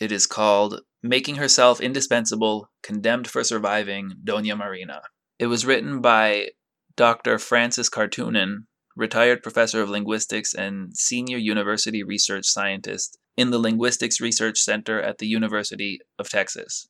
It 0.00 0.12
is 0.12 0.26
called 0.26 0.82
Making 1.02 1.36
Herself 1.36 1.80
Indispensable, 1.80 2.70
Condemned 2.82 3.28
for 3.28 3.44
Surviving, 3.44 4.12
Doña 4.24 4.56
Marina. 4.56 5.02
It 5.38 5.46
was 5.46 5.66
written 5.66 6.00
by 6.00 6.50
Dr. 6.96 7.38
Frances 7.38 7.90
Karttunen, 7.90 8.66
retired 8.96 9.42
professor 9.42 9.82
of 9.82 9.88
linguistics 9.88 10.54
and 10.54 10.96
senior 10.96 11.38
university 11.38 12.02
research 12.02 12.46
scientist 12.46 13.18
in 13.36 13.50
the 13.50 13.58
Linguistics 13.58 14.20
Research 14.20 14.60
Center 14.60 15.00
at 15.00 15.18
the 15.18 15.26
University 15.26 16.00
of 16.18 16.28
Texas. 16.28 16.88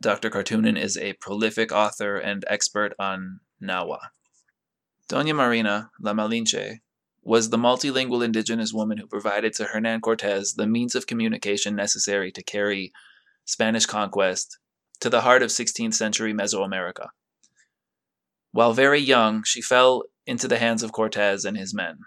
Dr. 0.00 0.30
Karttunen 0.30 0.78
is 0.78 0.96
a 0.96 1.14
prolific 1.14 1.72
author 1.72 2.16
and 2.18 2.44
expert 2.48 2.92
on 2.98 3.40
Nahua. 3.62 4.10
Doña 5.08 5.34
Marina, 5.34 5.90
La 6.00 6.12
Malinche, 6.12 6.80
was 7.28 7.50
the 7.50 7.58
multilingual 7.58 8.24
indigenous 8.24 8.72
woman 8.72 8.96
who 8.96 9.06
provided 9.06 9.52
to 9.52 9.64
Hernan 9.64 10.00
Cortes 10.00 10.54
the 10.54 10.66
means 10.66 10.94
of 10.94 11.06
communication 11.06 11.76
necessary 11.76 12.32
to 12.32 12.42
carry 12.42 12.90
Spanish 13.44 13.84
conquest 13.84 14.56
to 15.00 15.10
the 15.10 15.20
heart 15.20 15.42
of 15.42 15.50
16th 15.50 15.92
century 15.92 16.32
Mesoamerica. 16.32 17.08
While 18.52 18.72
very 18.72 18.98
young, 18.98 19.42
she 19.44 19.60
fell 19.60 20.04
into 20.26 20.48
the 20.48 20.56
hands 20.56 20.82
of 20.82 20.92
Cortes 20.92 21.44
and 21.44 21.58
his 21.58 21.74
men. 21.74 21.98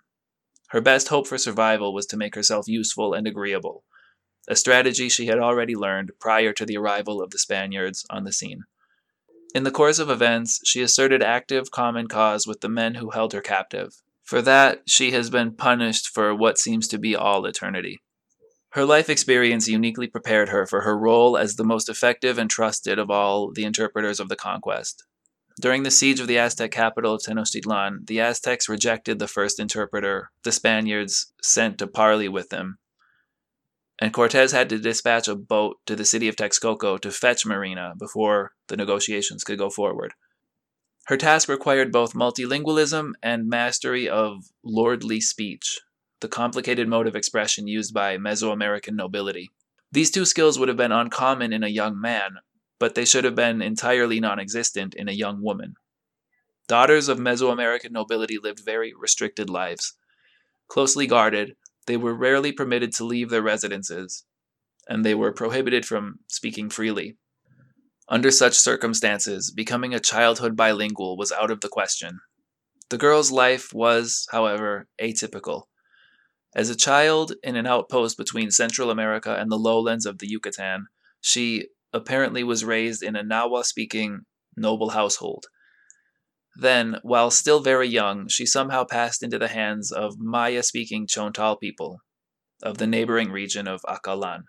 Her 0.69 0.81
best 0.81 1.09
hope 1.09 1.27
for 1.27 1.37
survival 1.37 1.93
was 1.93 2.07
to 2.07 2.17
make 2.17 2.33
herself 2.33 2.67
useful 2.67 3.13
and 3.13 3.27
agreeable, 3.27 3.83
a 4.47 4.55
strategy 4.55 5.07
she 5.07 5.27
had 5.27 5.37
already 5.37 5.75
learned 5.75 6.13
prior 6.19 6.51
to 6.53 6.65
the 6.65 6.77
arrival 6.77 7.21
of 7.21 7.29
the 7.29 7.37
Spaniards 7.37 8.07
on 8.09 8.23
the 8.23 8.33
scene. 8.33 8.63
In 9.53 9.65
the 9.65 9.69
course 9.69 9.99
of 9.99 10.09
events, 10.09 10.61
she 10.65 10.81
asserted 10.81 11.21
active 11.21 11.69
common 11.69 12.07
cause 12.07 12.47
with 12.47 12.61
the 12.61 12.69
men 12.69 12.95
who 12.95 13.11
held 13.11 13.33
her 13.33 13.41
captive. 13.41 14.01
For 14.31 14.41
that, 14.43 14.83
she 14.87 15.11
has 15.11 15.29
been 15.29 15.57
punished 15.57 16.07
for 16.07 16.33
what 16.33 16.57
seems 16.57 16.87
to 16.87 16.97
be 16.97 17.17
all 17.17 17.45
eternity. 17.45 18.01
Her 18.69 18.85
life 18.85 19.09
experience 19.09 19.67
uniquely 19.67 20.07
prepared 20.07 20.47
her 20.47 20.65
for 20.65 20.83
her 20.83 20.97
role 20.97 21.37
as 21.37 21.57
the 21.57 21.65
most 21.65 21.89
effective 21.89 22.37
and 22.37 22.49
trusted 22.49 22.97
of 22.97 23.11
all 23.11 23.51
the 23.51 23.65
interpreters 23.65 24.21
of 24.21 24.29
the 24.29 24.37
conquest. 24.37 25.03
During 25.59 25.83
the 25.83 25.91
siege 25.91 26.21
of 26.21 26.27
the 26.27 26.37
Aztec 26.37 26.71
capital 26.71 27.15
of 27.15 27.21
Tenochtitlan, 27.21 28.07
the 28.07 28.21
Aztecs 28.21 28.69
rejected 28.69 29.19
the 29.19 29.27
first 29.27 29.59
interpreter 29.59 30.31
the 30.45 30.53
Spaniards 30.53 31.33
sent 31.41 31.77
to 31.79 31.87
parley 31.87 32.29
with 32.29 32.51
them, 32.51 32.77
and 33.99 34.13
Cortes 34.13 34.53
had 34.53 34.69
to 34.69 34.79
dispatch 34.79 35.27
a 35.27 35.35
boat 35.35 35.75
to 35.87 35.95
the 35.97 36.05
city 36.05 36.29
of 36.29 36.37
Texcoco 36.37 36.97
to 37.01 37.11
fetch 37.11 37.45
Marina 37.45 37.95
before 37.99 38.53
the 38.69 38.77
negotiations 38.77 39.43
could 39.43 39.57
go 39.57 39.69
forward. 39.69 40.13
Her 41.05 41.17
task 41.17 41.49
required 41.49 41.91
both 41.91 42.13
multilingualism 42.13 43.13
and 43.23 43.49
mastery 43.49 44.07
of 44.07 44.51
lordly 44.63 45.19
speech, 45.19 45.79
the 46.19 46.27
complicated 46.27 46.87
mode 46.87 47.07
of 47.07 47.15
expression 47.15 47.67
used 47.67 47.93
by 47.93 48.17
Mesoamerican 48.17 48.93
nobility. 48.93 49.51
These 49.91 50.11
two 50.11 50.25
skills 50.25 50.57
would 50.57 50.67
have 50.69 50.77
been 50.77 50.91
uncommon 50.91 51.51
in 51.51 51.63
a 51.63 51.67
young 51.67 51.99
man, 51.99 52.37
but 52.79 52.95
they 52.95 53.05
should 53.05 53.23
have 53.23 53.35
been 53.35 53.61
entirely 53.61 54.19
non 54.19 54.39
existent 54.39 54.93
in 54.93 55.09
a 55.09 55.13
young 55.13 55.41
woman. 55.41 55.75
Daughters 56.67 57.09
of 57.09 57.17
Mesoamerican 57.17 57.91
nobility 57.91 58.37
lived 58.37 58.63
very 58.63 58.93
restricted 58.97 59.49
lives. 59.49 59.95
Closely 60.67 61.07
guarded, 61.07 61.55
they 61.87 61.97
were 61.97 62.13
rarely 62.13 62.51
permitted 62.51 62.93
to 62.93 63.03
leave 63.03 63.29
their 63.29 63.41
residences, 63.41 64.23
and 64.87 65.03
they 65.03 65.15
were 65.15 65.33
prohibited 65.33 65.85
from 65.85 66.19
speaking 66.27 66.69
freely. 66.69 67.17
Under 68.11 68.29
such 68.29 68.57
circumstances, 68.57 69.51
becoming 69.51 69.93
a 69.93 69.99
childhood 70.01 70.57
bilingual 70.57 71.15
was 71.15 71.31
out 71.31 71.49
of 71.49 71.61
the 71.61 71.69
question. 71.69 72.19
The 72.89 72.97
girl's 72.97 73.31
life 73.31 73.73
was, 73.73 74.27
however, 74.31 74.89
atypical. 75.01 75.67
As 76.53 76.69
a 76.69 76.75
child 76.75 77.31
in 77.41 77.55
an 77.55 77.65
outpost 77.65 78.17
between 78.17 78.51
Central 78.51 78.91
America 78.91 79.37
and 79.39 79.49
the 79.49 79.57
lowlands 79.57 80.05
of 80.05 80.17
the 80.17 80.27
Yucatan, 80.27 80.87
she 81.21 81.69
apparently 81.93 82.43
was 82.43 82.65
raised 82.65 83.01
in 83.01 83.15
a 83.15 83.23
Nahua 83.23 83.63
speaking 83.63 84.25
noble 84.57 84.89
household. 84.89 85.45
Then, 86.57 86.97
while 87.03 87.31
still 87.31 87.61
very 87.61 87.87
young, 87.87 88.27
she 88.27 88.45
somehow 88.45 88.83
passed 88.83 89.23
into 89.23 89.39
the 89.39 89.47
hands 89.47 89.89
of 89.89 90.19
Maya 90.19 90.63
speaking 90.63 91.07
Chontal 91.07 91.55
people 91.55 92.01
of 92.61 92.77
the 92.77 92.87
neighboring 92.87 93.31
region 93.31 93.69
of 93.69 93.79
Acalan. 93.87 94.43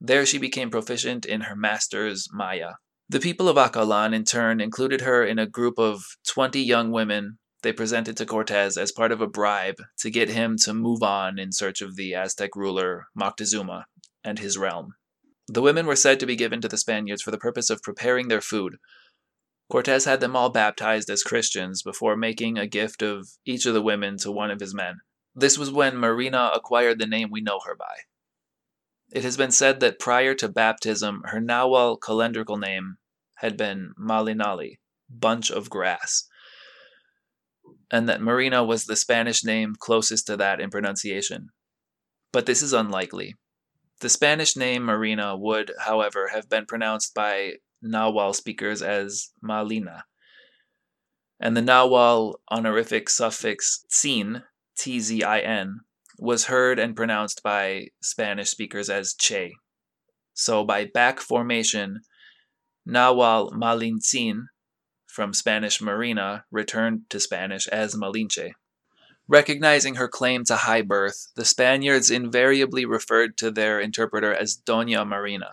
There 0.00 0.24
she 0.24 0.38
became 0.38 0.70
proficient 0.70 1.26
in 1.26 1.42
her 1.42 1.56
master's 1.56 2.28
Maya. 2.32 2.72
The 3.08 3.20
people 3.20 3.48
of 3.48 3.58
Acalan, 3.58 4.14
in 4.14 4.24
turn, 4.24 4.60
included 4.60 5.02
her 5.02 5.24
in 5.24 5.38
a 5.38 5.46
group 5.46 5.78
of 5.78 6.02
20 6.28 6.60
young 6.60 6.90
women 6.90 7.38
they 7.62 7.72
presented 7.72 8.16
to 8.16 8.24
Cortes 8.24 8.78
as 8.78 8.92
part 8.92 9.12
of 9.12 9.20
a 9.20 9.26
bribe 9.26 9.82
to 9.98 10.10
get 10.10 10.30
him 10.30 10.56
to 10.62 10.72
move 10.72 11.02
on 11.02 11.38
in 11.38 11.52
search 11.52 11.82
of 11.82 11.96
the 11.96 12.14
Aztec 12.14 12.56
ruler 12.56 13.06
Moctezuma 13.14 13.84
and 14.24 14.38
his 14.38 14.56
realm. 14.56 14.94
The 15.46 15.60
women 15.60 15.84
were 15.86 15.96
said 15.96 16.20
to 16.20 16.26
be 16.26 16.36
given 16.36 16.60
to 16.62 16.68
the 16.68 16.78
Spaniards 16.78 17.20
for 17.20 17.32
the 17.32 17.38
purpose 17.38 17.68
of 17.68 17.82
preparing 17.82 18.28
their 18.28 18.40
food, 18.40 18.78
Cortes 19.70 20.04
had 20.04 20.18
them 20.18 20.34
all 20.34 20.50
baptized 20.50 21.08
as 21.10 21.22
Christians 21.22 21.82
before 21.82 22.16
making 22.16 22.58
a 22.58 22.66
gift 22.66 23.02
of 23.02 23.28
each 23.44 23.66
of 23.66 23.74
the 23.74 23.80
women 23.80 24.18
to 24.18 24.32
one 24.32 24.50
of 24.50 24.58
his 24.58 24.74
men. 24.74 24.96
This 25.32 25.56
was 25.56 25.70
when 25.70 25.96
Marina 25.96 26.50
acquired 26.52 26.98
the 26.98 27.06
name 27.06 27.30
we 27.30 27.40
know 27.40 27.60
her 27.64 27.76
by. 27.76 27.94
It 29.12 29.24
has 29.24 29.36
been 29.36 29.50
said 29.50 29.80
that 29.80 29.98
prior 29.98 30.34
to 30.34 30.48
baptism, 30.48 31.22
her 31.26 31.40
Nawal 31.40 31.98
calendrical 31.98 32.60
name 32.60 32.98
had 33.38 33.56
been 33.56 33.92
Malinali, 33.98 34.78
bunch 35.08 35.50
of 35.50 35.68
grass, 35.68 36.28
and 37.90 38.08
that 38.08 38.20
Marina 38.20 38.62
was 38.62 38.84
the 38.84 38.94
Spanish 38.94 39.44
name 39.44 39.74
closest 39.78 40.26
to 40.28 40.36
that 40.36 40.60
in 40.60 40.70
pronunciation. 40.70 41.48
But 42.32 42.46
this 42.46 42.62
is 42.62 42.72
unlikely. 42.72 43.34
The 44.00 44.08
Spanish 44.08 44.56
name 44.56 44.84
Marina 44.84 45.36
would, 45.36 45.72
however, 45.80 46.28
have 46.32 46.48
been 46.48 46.66
pronounced 46.66 47.12
by 47.12 47.54
Nawal 47.84 48.34
speakers 48.34 48.80
as 48.80 49.30
Malina. 49.42 50.02
And 51.40 51.56
the 51.56 51.62
Nawal 51.62 52.34
honorific 52.50 53.08
suffix 53.08 53.84
tzin, 53.90 54.44
T 54.78 55.00
Z 55.00 55.22
I 55.24 55.40
N, 55.40 55.80
was 56.20 56.44
heard 56.44 56.78
and 56.78 56.94
pronounced 56.94 57.42
by 57.42 57.88
Spanish 58.02 58.50
speakers 58.50 58.90
as 58.90 59.14
che. 59.14 59.54
So 60.34 60.64
by 60.64 60.84
back 60.84 61.18
formation, 61.18 62.00
Nahuatl 62.86 63.56
Malintzin, 63.56 64.44
from 65.06 65.32
Spanish 65.32 65.80
Marina, 65.80 66.44
returned 66.50 67.02
to 67.08 67.18
Spanish 67.18 67.66
as 67.68 67.94
Malinche. 67.94 68.52
Recognizing 69.28 69.94
her 69.94 70.08
claim 70.08 70.44
to 70.44 70.56
high 70.56 70.82
birth, 70.82 71.28
the 71.36 71.44
Spaniards 71.44 72.10
invariably 72.10 72.84
referred 72.84 73.36
to 73.38 73.50
their 73.50 73.80
interpreter 73.80 74.34
as 74.34 74.60
Doña 74.66 75.06
Marina. 75.06 75.50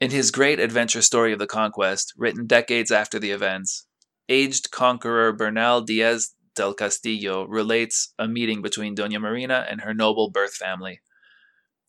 In 0.00 0.10
his 0.10 0.30
great 0.30 0.60
adventure 0.60 1.02
story 1.02 1.32
of 1.32 1.38
the 1.38 1.46
conquest, 1.46 2.12
written 2.16 2.46
decades 2.46 2.90
after 2.90 3.18
the 3.18 3.30
events, 3.30 3.86
aged 4.28 4.70
conqueror 4.70 5.32
Bernal 5.32 5.80
Diaz 5.82 6.34
del 6.60 6.74
Castillo 6.74 7.46
relates 7.46 8.12
a 8.18 8.28
meeting 8.28 8.60
between 8.60 8.94
Doña 8.94 9.18
Marina 9.18 9.66
and 9.70 9.80
her 9.80 9.94
noble 9.94 10.30
birth 10.30 10.52
family. 10.52 11.00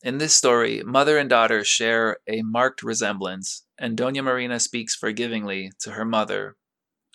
In 0.02 0.18
this 0.18 0.34
story, 0.34 0.82
mother 0.82 1.18
and 1.18 1.30
daughter 1.30 1.66
share 1.66 2.20
a 2.26 2.42
marked 2.42 2.82
resemblance, 2.82 3.66
and 3.78 3.98
Doña 3.98 4.24
Marina 4.24 4.62
speaks 4.62 4.96
forgivingly 4.96 5.72
to 5.82 5.92
her 5.92 6.06
mother 6.06 6.56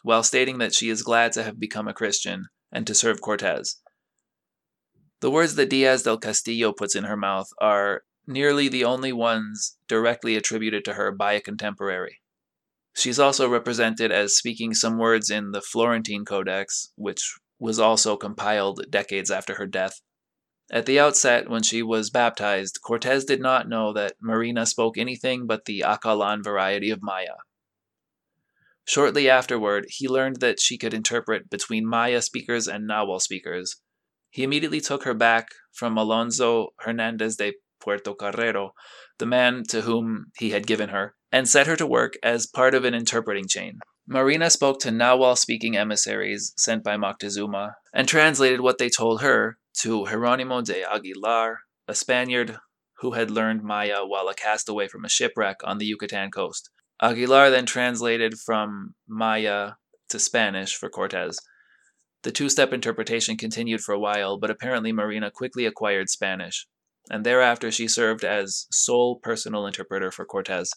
while 0.02 0.22
stating 0.22 0.58
that 0.58 0.74
she 0.74 0.90
is 0.90 1.02
glad 1.02 1.32
to 1.32 1.44
have 1.44 1.58
become 1.58 1.88
a 1.88 1.94
Christian 1.94 2.48
and 2.70 2.86
to 2.86 2.94
serve 2.94 3.22
Cortes. 3.22 3.80
The 5.20 5.30
words 5.30 5.54
that 5.54 5.70
Diaz 5.70 6.02
del 6.02 6.18
Castillo 6.18 6.74
puts 6.74 6.94
in 6.94 7.04
her 7.04 7.16
mouth 7.16 7.48
are 7.58 8.02
nearly 8.26 8.68
the 8.68 8.84
only 8.84 9.14
ones 9.14 9.78
directly 9.88 10.36
attributed 10.36 10.84
to 10.84 10.92
her 10.92 11.10
by 11.10 11.32
a 11.32 11.40
contemporary. 11.40 12.20
She's 12.94 13.18
also 13.18 13.48
represented 13.48 14.12
as 14.12 14.36
speaking 14.36 14.74
some 14.74 14.98
words 14.98 15.30
in 15.30 15.52
the 15.52 15.62
Florentine 15.62 16.26
Codex, 16.26 16.92
which 16.96 17.38
was 17.58 17.78
also 17.78 18.16
compiled 18.16 18.90
decades 18.90 19.30
after 19.30 19.54
her 19.54 19.66
death. 19.66 20.00
At 20.70 20.86
the 20.86 20.98
outset, 20.98 21.48
when 21.48 21.62
she 21.62 21.82
was 21.82 22.10
baptized, 22.10 22.80
Cortez 22.82 23.24
did 23.24 23.40
not 23.40 23.68
know 23.68 23.92
that 23.92 24.16
Marina 24.20 24.66
spoke 24.66 24.98
anything 24.98 25.46
but 25.46 25.64
the 25.64 25.82
Acalan 25.82 26.42
variety 26.42 26.90
of 26.90 27.02
Maya. 27.02 27.36
Shortly 28.84 29.28
afterward, 29.28 29.86
he 29.88 30.08
learned 30.08 30.40
that 30.40 30.60
she 30.60 30.78
could 30.78 30.94
interpret 30.94 31.50
between 31.50 31.88
Maya 31.88 32.22
speakers 32.22 32.68
and 32.68 32.86
Nahuatl 32.86 33.20
speakers. 33.20 33.80
He 34.30 34.42
immediately 34.42 34.80
took 34.80 35.04
her 35.04 35.14
back 35.14 35.48
from 35.72 35.96
Alonso 35.96 36.68
Hernandez 36.80 37.36
de 37.36 37.54
Puerto 37.80 38.14
Carrero, 38.14 38.70
the 39.18 39.26
man 39.26 39.62
to 39.68 39.82
whom 39.82 40.26
he 40.36 40.50
had 40.50 40.66
given 40.66 40.90
her, 40.90 41.14
and 41.32 41.48
set 41.48 41.66
her 41.66 41.76
to 41.76 41.86
work 41.86 42.14
as 42.22 42.46
part 42.46 42.74
of 42.74 42.84
an 42.84 42.94
interpreting 42.94 43.48
chain. 43.48 43.78
Marina 44.08 44.50
spoke 44.50 44.78
to 44.80 44.90
Nahuatl 44.90 45.36
speaking 45.36 45.76
emissaries 45.76 46.52
sent 46.56 46.84
by 46.84 46.96
Moctezuma 46.96 47.74
and 47.92 48.08
translated 48.08 48.60
what 48.60 48.78
they 48.78 48.88
told 48.88 49.20
her 49.20 49.58
to 49.80 50.04
Jeronimo 50.04 50.64
de 50.64 50.82
Aguilar, 50.84 51.60
a 51.88 51.94
Spaniard 51.94 52.58
who 52.98 53.12
had 53.12 53.30
learned 53.30 53.62
Maya 53.62 54.04
while 54.04 54.28
a 54.28 54.34
castaway 54.34 54.88
from 54.88 55.04
a 55.04 55.08
shipwreck 55.08 55.56
on 55.64 55.78
the 55.78 55.86
Yucatan 55.86 56.30
coast. 56.30 56.70
Aguilar 57.02 57.50
then 57.50 57.66
translated 57.66 58.38
from 58.38 58.94
Maya 59.08 59.72
to 60.08 60.18
Spanish 60.18 60.74
for 60.74 60.88
Cortes. 60.88 61.38
The 62.22 62.32
two 62.32 62.48
step 62.48 62.72
interpretation 62.72 63.36
continued 63.36 63.80
for 63.80 63.92
a 63.92 64.00
while, 64.00 64.38
but 64.38 64.50
apparently 64.50 64.92
Marina 64.92 65.30
quickly 65.30 65.66
acquired 65.66 66.08
Spanish 66.08 66.66
and 67.10 67.24
thereafter 67.24 67.70
she 67.70 67.88
served 67.88 68.24
as 68.24 68.66
sole 68.70 69.16
personal 69.16 69.66
interpreter 69.66 70.10
for 70.10 70.24
Cortes. 70.24 70.72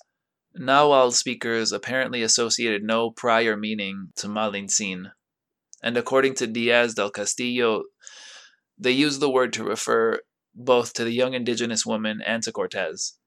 Nahuatl 0.55 1.11
speakers 1.11 1.71
apparently 1.71 2.23
associated 2.23 2.83
no 2.83 3.11
prior 3.11 3.55
meaning 3.55 4.11
to 4.15 4.27
Malintzin. 4.27 5.11
and 5.81 5.95
according 5.95 6.33
to 6.35 6.47
Diaz 6.47 6.95
del 6.95 7.09
Castillo, 7.09 7.83
they 8.77 8.91
used 8.91 9.19
the 9.19 9.29
word 9.29 9.53
to 9.53 9.63
refer 9.63 10.19
both 10.53 10.93
to 10.93 11.03
the 11.03 11.13
young 11.13 11.33
indigenous 11.33 11.85
woman 11.85 12.21
and 12.25 12.43
to 12.43 12.51
Cortez, 12.51 13.17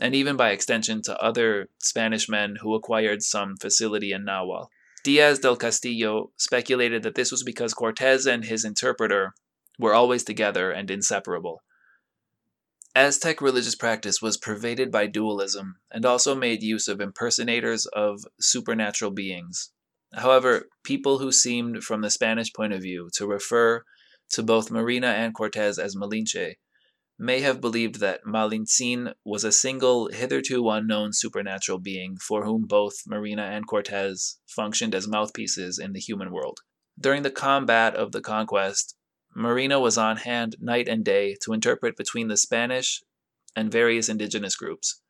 and 0.00 0.14
even 0.14 0.36
by 0.36 0.50
extension 0.50 1.02
to 1.02 1.20
other 1.20 1.68
Spanish 1.78 2.28
men 2.28 2.56
who 2.60 2.74
acquired 2.74 3.22
some 3.22 3.56
facility 3.56 4.12
in 4.12 4.24
Nahuatl. 4.24 4.70
Diaz 5.02 5.38
del 5.38 5.56
Castillo 5.56 6.32
speculated 6.36 7.02
that 7.02 7.14
this 7.14 7.30
was 7.30 7.42
because 7.42 7.74
Cortez 7.74 8.26
and 8.26 8.44
his 8.44 8.64
interpreter 8.64 9.34
were 9.78 9.94
always 9.94 10.24
together 10.24 10.70
and 10.70 10.90
inseparable. 10.90 11.62
Aztec 12.96 13.42
religious 13.42 13.74
practice 13.74 14.22
was 14.22 14.38
pervaded 14.38 14.90
by 14.90 15.06
dualism 15.06 15.76
and 15.90 16.06
also 16.06 16.34
made 16.34 16.62
use 16.62 16.88
of 16.88 16.98
impersonators 16.98 17.84
of 17.84 18.24
supernatural 18.40 19.10
beings. 19.10 19.70
However, 20.14 20.70
people 20.82 21.18
who 21.18 21.30
seemed, 21.30 21.84
from 21.84 22.00
the 22.00 22.08
Spanish 22.08 22.50
point 22.54 22.72
of 22.72 22.80
view, 22.80 23.10
to 23.12 23.26
refer 23.26 23.84
to 24.30 24.42
both 24.42 24.70
Marina 24.70 25.08
and 25.08 25.34
Cortez 25.34 25.78
as 25.78 25.94
Malinche 25.94 26.54
may 27.18 27.40
have 27.40 27.60
believed 27.60 28.00
that 28.00 28.24
Malintzin 28.24 29.12
was 29.26 29.44
a 29.44 29.52
single, 29.52 30.08
hitherto 30.08 30.66
unknown 30.70 31.12
supernatural 31.12 31.78
being 31.78 32.16
for 32.16 32.46
whom 32.46 32.62
both 32.62 33.06
Marina 33.06 33.42
and 33.42 33.66
Cortez 33.66 34.38
functioned 34.46 34.94
as 34.94 35.06
mouthpieces 35.06 35.78
in 35.78 35.92
the 35.92 36.00
human 36.00 36.32
world. 36.32 36.60
During 36.98 37.24
the 37.24 37.30
combat 37.30 37.94
of 37.94 38.12
the 38.12 38.22
conquest, 38.22 38.96
Marina 39.38 39.78
was 39.78 39.98
on 39.98 40.16
hand 40.16 40.56
night 40.60 40.88
and 40.88 41.04
day 41.04 41.36
to 41.42 41.52
interpret 41.52 41.94
between 41.94 42.28
the 42.28 42.38
Spanish 42.38 43.02
and 43.54 43.70
various 43.70 44.08
indigenous 44.08 44.56
groups. 44.56 45.02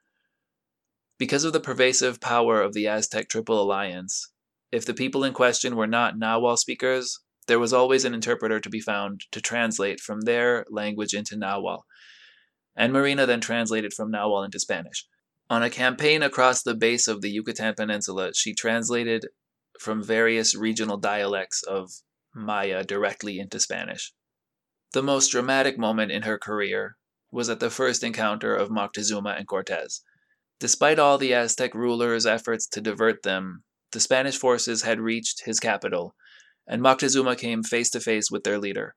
Because 1.16 1.44
of 1.44 1.52
the 1.52 1.60
pervasive 1.60 2.20
power 2.20 2.60
of 2.60 2.74
the 2.74 2.88
Aztec 2.88 3.28
Triple 3.28 3.62
Alliance, 3.62 4.32
if 4.72 4.84
the 4.84 4.94
people 4.94 5.22
in 5.22 5.32
question 5.32 5.76
were 5.76 5.86
not 5.86 6.18
Nahual 6.18 6.58
speakers, 6.58 7.20
there 7.46 7.60
was 7.60 7.72
always 7.72 8.04
an 8.04 8.14
interpreter 8.14 8.58
to 8.58 8.68
be 8.68 8.80
found 8.80 9.22
to 9.30 9.40
translate 9.40 10.00
from 10.00 10.22
their 10.22 10.66
language 10.70 11.14
into 11.14 11.36
Nahual, 11.36 11.84
and 12.74 12.92
Marina 12.92 13.26
then 13.26 13.40
translated 13.40 13.94
from 13.94 14.10
Nahual 14.10 14.44
into 14.44 14.58
Spanish. 14.58 15.06
On 15.48 15.62
a 15.62 15.70
campaign 15.70 16.24
across 16.24 16.64
the 16.64 16.74
base 16.74 17.06
of 17.06 17.22
the 17.22 17.30
Yucatan 17.30 17.74
Peninsula, 17.74 18.34
she 18.34 18.54
translated 18.54 19.28
from 19.78 20.02
various 20.02 20.56
regional 20.56 20.96
dialects 20.96 21.62
of 21.62 21.92
Maya 22.36 22.84
directly 22.84 23.38
into 23.38 23.58
Spanish. 23.58 24.12
The 24.92 25.02
most 25.02 25.30
dramatic 25.30 25.78
moment 25.78 26.12
in 26.12 26.22
her 26.22 26.38
career 26.38 26.98
was 27.32 27.48
at 27.48 27.60
the 27.60 27.70
first 27.70 28.04
encounter 28.04 28.54
of 28.54 28.70
Moctezuma 28.70 29.34
and 29.36 29.48
Cortez. 29.48 30.02
Despite 30.60 30.98
all 30.98 31.18
the 31.18 31.32
Aztec 31.32 31.74
rulers' 31.74 32.26
efforts 32.26 32.66
to 32.68 32.80
divert 32.80 33.22
them, 33.22 33.64
the 33.92 34.00
Spanish 34.00 34.36
forces 34.36 34.82
had 34.82 35.00
reached 35.00 35.44
his 35.44 35.58
capital, 35.58 36.14
and 36.66 36.82
Moctezuma 36.82 37.36
came 37.36 37.62
face 37.62 37.90
to 37.90 38.00
face 38.00 38.30
with 38.30 38.44
their 38.44 38.58
leader. 38.58 38.94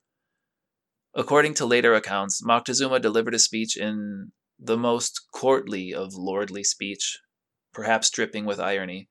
According 1.14 1.54
to 1.56 1.66
later 1.66 1.94
accounts, 1.94 2.44
Moctezuma 2.44 3.00
delivered 3.00 3.34
a 3.34 3.40
speech 3.40 3.78
in 3.78 4.32
the 4.60 4.78
most 4.78 5.28
courtly 5.34 5.94
of 5.94 6.14
lordly 6.14 6.64
speech, 6.64 7.20
perhaps 7.74 8.10
dripping 8.10 8.46
with 8.46 8.60
irony, 8.60 9.10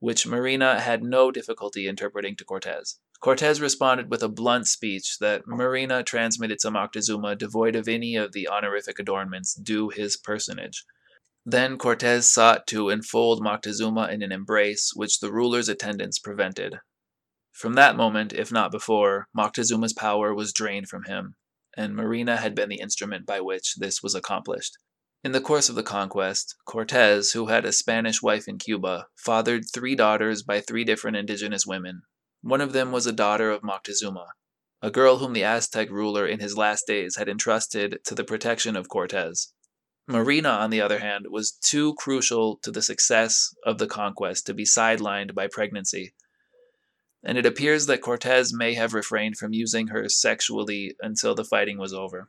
which 0.00 0.26
Marina 0.26 0.80
had 0.80 1.02
no 1.02 1.30
difficulty 1.30 1.86
interpreting 1.86 2.36
to 2.36 2.44
Cortez. 2.44 2.98
Cortez 3.26 3.60
responded 3.60 4.08
with 4.08 4.22
a 4.22 4.28
blunt 4.28 4.68
speech 4.68 5.18
that 5.18 5.48
Marina 5.48 6.04
transmitted 6.04 6.60
to 6.60 6.70
Moctezuma 6.70 7.36
devoid 7.36 7.74
of 7.74 7.88
any 7.88 8.14
of 8.14 8.30
the 8.30 8.46
honorific 8.46 9.00
adornments 9.00 9.52
due 9.52 9.88
his 9.88 10.16
personage. 10.16 10.84
Then 11.44 11.76
Cortez 11.76 12.30
sought 12.30 12.68
to 12.68 12.88
enfold 12.88 13.42
Moctezuma 13.42 14.12
in 14.12 14.22
an 14.22 14.30
embrace 14.30 14.92
which 14.94 15.18
the 15.18 15.32
ruler's 15.32 15.68
attendants 15.68 16.20
prevented. 16.20 16.78
From 17.50 17.72
that 17.72 17.96
moment, 17.96 18.32
if 18.32 18.52
not 18.52 18.70
before, 18.70 19.26
Moctezuma's 19.36 19.92
power 19.92 20.32
was 20.32 20.52
drained 20.52 20.88
from 20.88 21.02
him, 21.06 21.34
and 21.76 21.96
Marina 21.96 22.36
had 22.36 22.54
been 22.54 22.68
the 22.68 22.78
instrument 22.78 23.26
by 23.26 23.40
which 23.40 23.74
this 23.74 24.04
was 24.04 24.14
accomplished. 24.14 24.78
In 25.24 25.32
the 25.32 25.40
course 25.40 25.68
of 25.68 25.74
the 25.74 25.82
conquest, 25.82 26.54
Cortez, 26.64 27.32
who 27.32 27.46
had 27.46 27.64
a 27.64 27.72
Spanish 27.72 28.22
wife 28.22 28.46
in 28.46 28.58
Cuba, 28.58 29.08
fathered 29.16 29.64
three 29.74 29.96
daughters 29.96 30.44
by 30.44 30.60
three 30.60 30.84
different 30.84 31.16
indigenous 31.16 31.66
women, 31.66 32.02
one 32.46 32.60
of 32.60 32.72
them 32.72 32.92
was 32.92 33.08
a 33.08 33.12
daughter 33.12 33.50
of 33.50 33.62
Moctezuma, 33.62 34.28
a 34.80 34.88
girl 34.88 35.16
whom 35.18 35.32
the 35.32 35.42
Aztec 35.42 35.90
ruler 35.90 36.24
in 36.24 36.38
his 36.38 36.56
last 36.56 36.86
days 36.86 37.16
had 37.16 37.28
entrusted 37.28 37.98
to 38.04 38.14
the 38.14 38.22
protection 38.22 38.76
of 38.76 38.88
Cortez. 38.88 39.52
Marina, 40.06 40.50
on 40.50 40.70
the 40.70 40.80
other 40.80 41.00
hand, 41.00 41.26
was 41.28 41.50
too 41.50 41.94
crucial 41.94 42.58
to 42.62 42.70
the 42.70 42.82
success 42.82 43.52
of 43.64 43.78
the 43.78 43.88
conquest 43.88 44.46
to 44.46 44.54
be 44.54 44.62
sidelined 44.62 45.34
by 45.34 45.48
pregnancy, 45.48 46.14
and 47.24 47.36
it 47.36 47.44
appears 47.44 47.86
that 47.86 48.00
Cortez 48.00 48.52
may 48.54 48.74
have 48.74 48.94
refrained 48.94 49.36
from 49.36 49.52
using 49.52 49.88
her 49.88 50.08
sexually 50.08 50.94
until 51.00 51.34
the 51.34 51.44
fighting 51.44 51.78
was 51.78 51.92
over. 51.92 52.28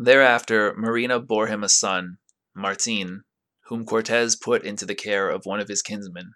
Thereafter, 0.00 0.74
Marina 0.76 1.20
bore 1.20 1.46
him 1.46 1.62
a 1.62 1.68
son, 1.68 2.18
Martin, 2.56 3.22
whom 3.66 3.86
Cortez 3.86 4.34
put 4.34 4.64
into 4.64 4.84
the 4.84 4.96
care 4.96 5.30
of 5.30 5.46
one 5.46 5.60
of 5.60 5.68
his 5.68 5.80
kinsmen. 5.80 6.32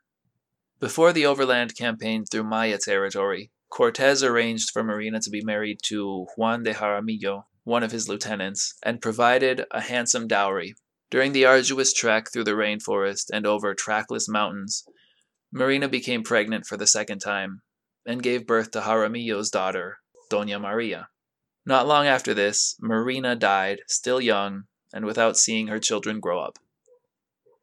Before 0.80 1.12
the 1.12 1.26
overland 1.26 1.76
campaign 1.76 2.24
through 2.24 2.44
Maya 2.44 2.78
territory, 2.78 3.50
Cortez 3.68 4.24
arranged 4.24 4.70
for 4.70 4.82
Marina 4.82 5.20
to 5.20 5.28
be 5.28 5.44
married 5.44 5.80
to 5.84 6.26
Juan 6.38 6.62
de 6.62 6.72
Jaramillo, 6.72 7.44
one 7.64 7.82
of 7.82 7.92
his 7.92 8.08
lieutenants, 8.08 8.72
and 8.82 9.02
provided 9.02 9.66
a 9.70 9.82
handsome 9.82 10.26
dowry. 10.26 10.74
During 11.10 11.32
the 11.32 11.44
arduous 11.44 11.92
trek 11.92 12.32
through 12.32 12.44
the 12.44 12.52
rainforest 12.52 13.26
and 13.30 13.46
over 13.46 13.74
trackless 13.74 14.26
mountains, 14.26 14.84
Marina 15.52 15.86
became 15.86 16.22
pregnant 16.22 16.64
for 16.64 16.78
the 16.78 16.86
second 16.86 17.18
time 17.18 17.60
and 18.06 18.22
gave 18.22 18.46
birth 18.46 18.70
to 18.70 18.80
Jaramillo's 18.80 19.50
daughter, 19.50 19.98
Doña 20.30 20.58
Maria. 20.58 21.08
Not 21.66 21.86
long 21.86 22.06
after 22.06 22.32
this, 22.32 22.76
Marina 22.80 23.36
died, 23.36 23.80
still 23.86 24.20
young, 24.20 24.62
and 24.94 25.04
without 25.04 25.36
seeing 25.36 25.66
her 25.66 25.78
children 25.78 26.20
grow 26.20 26.40
up. 26.40 26.58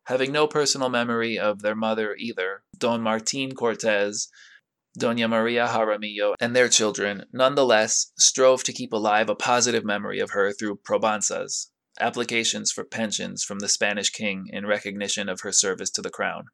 Having 0.08 0.32
no 0.32 0.48
personal 0.48 0.88
memory 0.88 1.38
of 1.38 1.62
their 1.62 1.76
mother 1.76 2.15
either, 2.17 2.63
Don 2.78 3.02
Martin 3.02 3.54
Cortez, 3.54 4.30
Dona 4.98 5.28
Maria 5.28 5.67
Jaramillo, 5.67 6.34
and 6.39 6.56
their 6.56 6.70
children 6.70 7.26
nonetheless 7.34 8.13
strove 8.17 8.63
to 8.63 8.72
keep 8.72 8.93
alive 8.93 9.28
a 9.28 9.36
positive 9.36 9.84
memory 9.84 10.20
of 10.20 10.32
her 10.32 10.54
through 10.54 10.78
probanzas, 10.78 11.72
applications 12.00 12.72
for 12.72 12.86
pensions 12.86 13.43
from 13.43 13.60
the 13.60 13.67
Spanish 13.67 14.10
king 14.10 14.46
in 14.50 14.65
recognition 14.65 15.28
of 15.28 15.41
her 15.41 15.52
service 15.52 15.89
to 15.89 16.02
the 16.02 16.10
crown. 16.10 16.46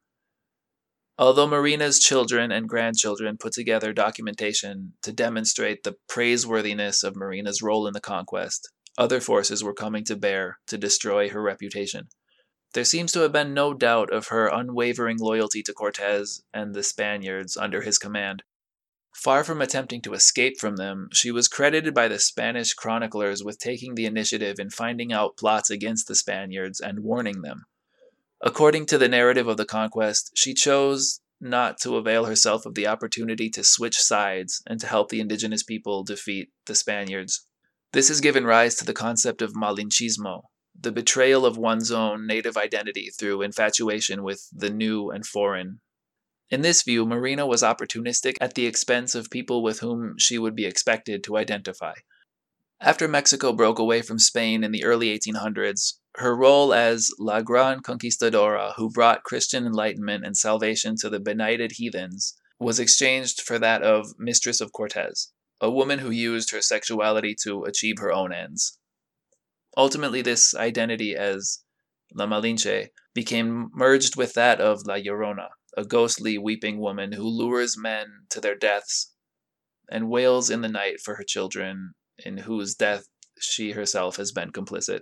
Although 1.19 1.45
Marina's 1.45 1.99
children 1.99 2.51
and 2.51 2.67
grandchildren 2.67 3.37
put 3.37 3.53
together 3.53 3.93
documentation 3.93 4.93
to 5.03 5.13
demonstrate 5.13 5.83
the 5.83 5.97
praiseworthiness 6.09 7.03
of 7.03 7.15
Marina's 7.15 7.61
role 7.61 7.85
in 7.85 7.93
the 7.93 8.01
conquest, 8.01 8.71
other 8.97 9.21
forces 9.21 9.63
were 9.63 9.75
coming 9.75 10.03
to 10.05 10.15
bear 10.15 10.57
to 10.65 10.77
destroy 10.79 11.29
her 11.29 11.41
reputation. 11.41 12.07
There 12.73 12.83
seems 12.83 13.11
to 13.11 13.19
have 13.19 13.31
been 13.31 13.53
no 13.53 13.73
doubt 13.75 14.11
of 14.11 14.27
her 14.27 14.47
unwavering 14.47 15.19
loyalty 15.19 15.61
to 15.63 15.73
Cortez 15.73 16.43
and 16.53 16.73
the 16.73 16.81
Spaniards 16.81 17.55
under 17.55 17.81
his 17.81 17.99
command. 17.99 18.43
Far 19.13 19.43
from 19.43 19.61
attempting 19.61 20.01
to 20.01 20.13
escape 20.13 20.59
from 20.59 20.77
them, 20.77 21.09
she 21.13 21.29
was 21.29 21.47
credited 21.47 21.93
by 21.93 22.07
the 22.07 22.17
Spanish 22.17 22.73
chroniclers 22.73 23.43
with 23.43 23.59
taking 23.59 23.93
the 23.93 24.07
initiative 24.07 24.59
in 24.59 24.71
finding 24.71 25.13
out 25.13 25.37
plots 25.37 25.69
against 25.69 26.07
the 26.07 26.15
Spaniards 26.15 26.79
and 26.79 27.01
warning 27.01 27.43
them. 27.43 27.65
According 28.41 28.87
to 28.87 28.97
the 28.97 29.07
narrative 29.07 29.47
of 29.47 29.57
the 29.57 29.65
conquest, 29.65 30.31
she 30.33 30.55
chose 30.55 31.21
not 31.39 31.79
to 31.81 31.95
avail 31.95 32.25
herself 32.25 32.65
of 32.65 32.73
the 32.73 32.87
opportunity 32.87 33.51
to 33.51 33.63
switch 33.63 33.99
sides 33.99 34.63
and 34.65 34.79
to 34.79 34.87
help 34.87 35.09
the 35.09 35.19
indigenous 35.19 35.61
people 35.61 36.03
defeat 36.03 36.49
the 36.65 36.73
Spaniards. 36.73 37.45
This 37.91 38.07
has 38.07 38.19
given 38.19 38.45
rise 38.45 38.75
to 38.77 38.85
the 38.85 38.93
concept 38.93 39.43
of 39.43 39.53
Malinchismo, 39.53 40.45
the 40.79 40.91
betrayal 40.91 41.45
of 41.45 41.57
one's 41.57 41.91
own 41.91 42.27
native 42.27 42.57
identity 42.57 43.09
through 43.09 43.41
infatuation 43.41 44.23
with 44.23 44.49
the 44.51 44.69
new 44.69 45.09
and 45.11 45.25
foreign. 45.25 45.79
In 46.49 46.61
this 46.61 46.83
view, 46.83 47.05
Marina 47.05 47.47
was 47.47 47.63
opportunistic 47.63 48.35
at 48.41 48.53
the 48.53 48.65
expense 48.65 49.15
of 49.15 49.29
people 49.29 49.63
with 49.63 49.79
whom 49.79 50.15
she 50.17 50.37
would 50.37 50.55
be 50.55 50.65
expected 50.65 51.23
to 51.23 51.37
identify. 51.37 51.93
After 52.81 53.07
Mexico 53.07 53.53
broke 53.53 53.79
away 53.79 54.01
from 54.01 54.19
Spain 54.19 54.63
in 54.63 54.71
the 54.71 54.83
early 54.83 55.17
1800s, 55.17 55.93
her 56.15 56.35
role 56.35 56.73
as 56.73 57.11
La 57.17 57.41
Gran 57.41 57.81
Conquistadora, 57.81 58.73
who 58.75 58.91
brought 58.91 59.23
Christian 59.23 59.65
enlightenment 59.65 60.25
and 60.25 60.37
salvation 60.37 60.95
to 60.97 61.09
the 61.09 61.19
benighted 61.19 61.73
heathens, 61.73 62.35
was 62.59 62.79
exchanged 62.79 63.41
for 63.41 63.57
that 63.57 63.83
of 63.83 64.13
Mistress 64.19 64.59
of 64.59 64.73
Cortez, 64.73 65.31
a 65.61 65.71
woman 65.71 65.99
who 65.99 66.11
used 66.11 66.51
her 66.51 66.61
sexuality 66.61 67.35
to 67.43 67.63
achieve 67.63 67.99
her 67.99 68.11
own 68.11 68.33
ends. 68.33 68.77
Ultimately, 69.75 70.21
this 70.21 70.53
identity 70.53 71.15
as 71.15 71.63
La 72.13 72.27
Malinche 72.27 72.89
became 73.13 73.71
merged 73.73 74.15
with 74.15 74.33
that 74.33 74.61
of 74.61 74.85
La 74.85 74.95
Llorona, 74.95 75.49
a 75.75 75.83
ghostly 75.83 76.37
weeping 76.37 76.79
woman 76.79 77.13
who 77.13 77.23
lures 77.23 77.77
men 77.77 78.25
to 78.29 78.39
their 78.39 78.55
deaths 78.55 79.13
and 79.89 80.09
wails 80.09 80.49
in 80.49 80.61
the 80.61 80.69
night 80.69 80.99
for 81.01 81.15
her 81.15 81.23
children, 81.23 81.93
in 82.17 82.39
whose 82.39 82.75
death 82.75 83.07
she 83.39 83.71
herself 83.71 84.17
has 84.17 84.31
been 84.31 84.51
complicit. 84.51 85.01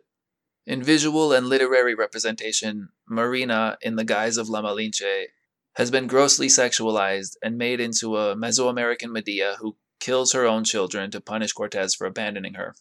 In 0.65 0.83
visual 0.83 1.33
and 1.33 1.47
literary 1.47 1.95
representation, 1.95 2.89
Marina, 3.09 3.77
in 3.81 3.95
the 3.95 4.03
guise 4.03 4.37
of 4.37 4.47
La 4.47 4.61
Malinche, 4.61 5.27
has 5.75 5.91
been 5.91 6.07
grossly 6.07 6.47
sexualized 6.47 7.35
and 7.43 7.57
made 7.57 7.79
into 7.79 8.15
a 8.17 8.35
Mesoamerican 8.35 9.11
Medea 9.11 9.57
who 9.59 9.77
kills 9.99 10.33
her 10.33 10.45
own 10.45 10.63
children 10.63 11.11
to 11.11 11.21
punish 11.21 11.53
Cortez 11.53 11.95
for 11.95 12.05
abandoning 12.05 12.55
her. 12.55 12.75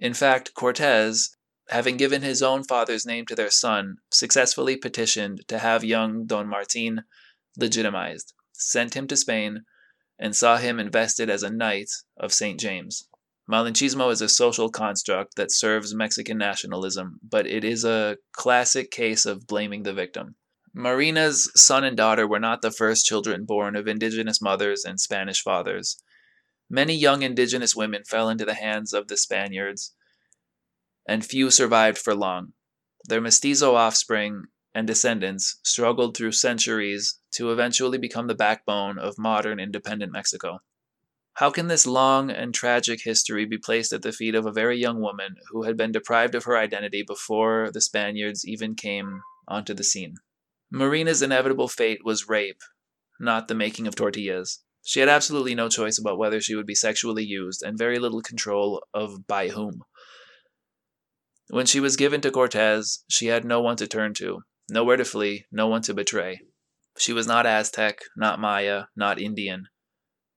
In 0.00 0.14
fact, 0.14 0.54
Cortez, 0.54 1.36
having 1.68 1.98
given 1.98 2.22
his 2.22 2.42
own 2.42 2.64
father's 2.64 3.04
name 3.04 3.26
to 3.26 3.34
their 3.34 3.50
son, 3.50 3.96
successfully 4.10 4.76
petitioned 4.76 5.46
to 5.48 5.58
have 5.58 5.84
young 5.84 6.26
Don 6.26 6.48
Martin 6.48 7.02
legitimized, 7.58 8.32
sent 8.52 8.96
him 8.96 9.06
to 9.08 9.16
Spain, 9.16 9.64
and 10.18 10.34
saw 10.34 10.56
him 10.56 10.80
invested 10.80 11.28
as 11.28 11.42
a 11.42 11.50
knight 11.50 11.90
of 12.16 12.32
St. 12.32 12.58
James. 12.58 13.08
Malinchismo 13.50 14.10
is 14.10 14.22
a 14.22 14.28
social 14.28 14.70
construct 14.70 15.34
that 15.36 15.52
serves 15.52 15.94
Mexican 15.94 16.38
nationalism, 16.38 17.18
but 17.22 17.46
it 17.46 17.64
is 17.64 17.84
a 17.84 18.16
classic 18.32 18.90
case 18.90 19.26
of 19.26 19.46
blaming 19.46 19.82
the 19.82 19.92
victim. 19.92 20.36
Marina's 20.72 21.50
son 21.56 21.84
and 21.84 21.96
daughter 21.96 22.26
were 22.26 22.38
not 22.38 22.62
the 22.62 22.70
first 22.70 23.04
children 23.04 23.44
born 23.44 23.74
of 23.76 23.88
indigenous 23.88 24.40
mothers 24.40 24.84
and 24.84 25.00
Spanish 25.00 25.42
fathers. 25.42 26.00
Many 26.72 26.94
young 26.94 27.22
indigenous 27.22 27.74
women 27.74 28.04
fell 28.04 28.28
into 28.28 28.44
the 28.44 28.54
hands 28.54 28.92
of 28.92 29.08
the 29.08 29.16
Spaniards, 29.16 29.92
and 31.06 31.26
few 31.26 31.50
survived 31.50 31.98
for 31.98 32.14
long. 32.14 32.52
Their 33.06 33.20
mestizo 33.20 33.74
offspring 33.74 34.44
and 34.72 34.86
descendants 34.86 35.58
struggled 35.64 36.16
through 36.16 36.30
centuries 36.30 37.18
to 37.32 37.50
eventually 37.50 37.98
become 37.98 38.28
the 38.28 38.36
backbone 38.36 39.00
of 39.00 39.18
modern 39.18 39.58
independent 39.58 40.12
Mexico. 40.12 40.60
How 41.34 41.50
can 41.50 41.66
this 41.66 41.86
long 41.86 42.30
and 42.30 42.54
tragic 42.54 43.00
history 43.02 43.44
be 43.46 43.58
placed 43.58 43.92
at 43.92 44.02
the 44.02 44.12
feet 44.12 44.36
of 44.36 44.46
a 44.46 44.52
very 44.52 44.78
young 44.78 45.00
woman 45.00 45.36
who 45.48 45.64
had 45.64 45.76
been 45.76 45.90
deprived 45.90 46.36
of 46.36 46.44
her 46.44 46.56
identity 46.56 47.02
before 47.02 47.70
the 47.72 47.80
Spaniards 47.80 48.46
even 48.46 48.76
came 48.76 49.22
onto 49.48 49.74
the 49.74 49.82
scene? 49.82 50.16
Marina's 50.70 51.20
inevitable 51.20 51.66
fate 51.66 52.04
was 52.04 52.28
rape, 52.28 52.60
not 53.18 53.48
the 53.48 53.56
making 53.56 53.88
of 53.88 53.96
tortillas. 53.96 54.60
She 54.82 55.00
had 55.00 55.08
absolutely 55.08 55.54
no 55.54 55.68
choice 55.68 55.98
about 55.98 56.18
whether 56.18 56.40
she 56.40 56.54
would 56.54 56.66
be 56.66 56.74
sexually 56.74 57.24
used, 57.24 57.62
and 57.62 57.76
very 57.78 57.98
little 57.98 58.22
control 58.22 58.82
of 58.94 59.26
by 59.26 59.48
whom. 59.48 59.82
When 61.48 61.66
she 61.66 61.80
was 61.80 61.96
given 61.96 62.20
to 62.22 62.30
Cortez, 62.30 63.04
she 63.08 63.26
had 63.26 63.44
no 63.44 63.60
one 63.60 63.76
to 63.76 63.86
turn 63.86 64.14
to, 64.14 64.42
nowhere 64.70 64.96
to 64.96 65.04
flee, 65.04 65.46
no 65.50 65.66
one 65.66 65.82
to 65.82 65.94
betray. 65.94 66.40
She 66.96 67.12
was 67.12 67.26
not 67.26 67.46
Aztec, 67.46 68.00
not 68.16 68.40
Maya, 68.40 68.84
not 68.96 69.20
Indian. 69.20 69.68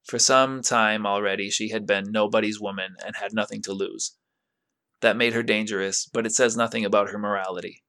For 0.04 0.18
some 0.18 0.60
time 0.60 1.06
already, 1.06 1.50
she 1.50 1.70
had 1.70 1.86
been 1.86 2.12
nobody's 2.12 2.60
woman 2.60 2.96
and 3.04 3.16
had 3.16 3.32
nothing 3.32 3.62
to 3.62 3.72
lose. 3.72 4.16
That 5.00 5.16
made 5.16 5.32
her 5.32 5.42
dangerous, 5.42 6.06
but 6.12 6.26
it 6.26 6.34
says 6.34 6.56
nothing 6.56 6.84
about 6.84 7.10
her 7.10 7.18
morality. 7.18 7.82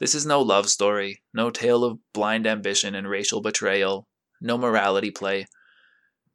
This 0.00 0.14
is 0.14 0.26
no 0.26 0.42
love 0.42 0.68
story, 0.68 1.22
no 1.32 1.50
tale 1.50 1.84
of 1.84 1.98
blind 2.12 2.46
ambition 2.46 2.94
and 2.94 3.08
racial 3.08 3.40
betrayal, 3.40 4.08
no 4.40 4.58
morality 4.58 5.10
play. 5.10 5.46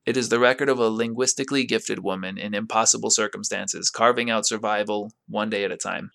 It 0.09 0.17
is 0.17 0.29
the 0.29 0.39
record 0.39 0.69
of 0.69 0.79
a 0.79 0.89
linguistically 0.89 1.67
gifted 1.67 1.99
woman 1.99 2.39
in 2.39 2.55
impossible 2.55 3.11
circumstances, 3.11 3.91
carving 3.91 4.31
out 4.31 4.47
survival 4.47 5.11
one 5.27 5.51
day 5.51 5.63
at 5.63 5.71
a 5.71 5.77
time. 5.77 6.09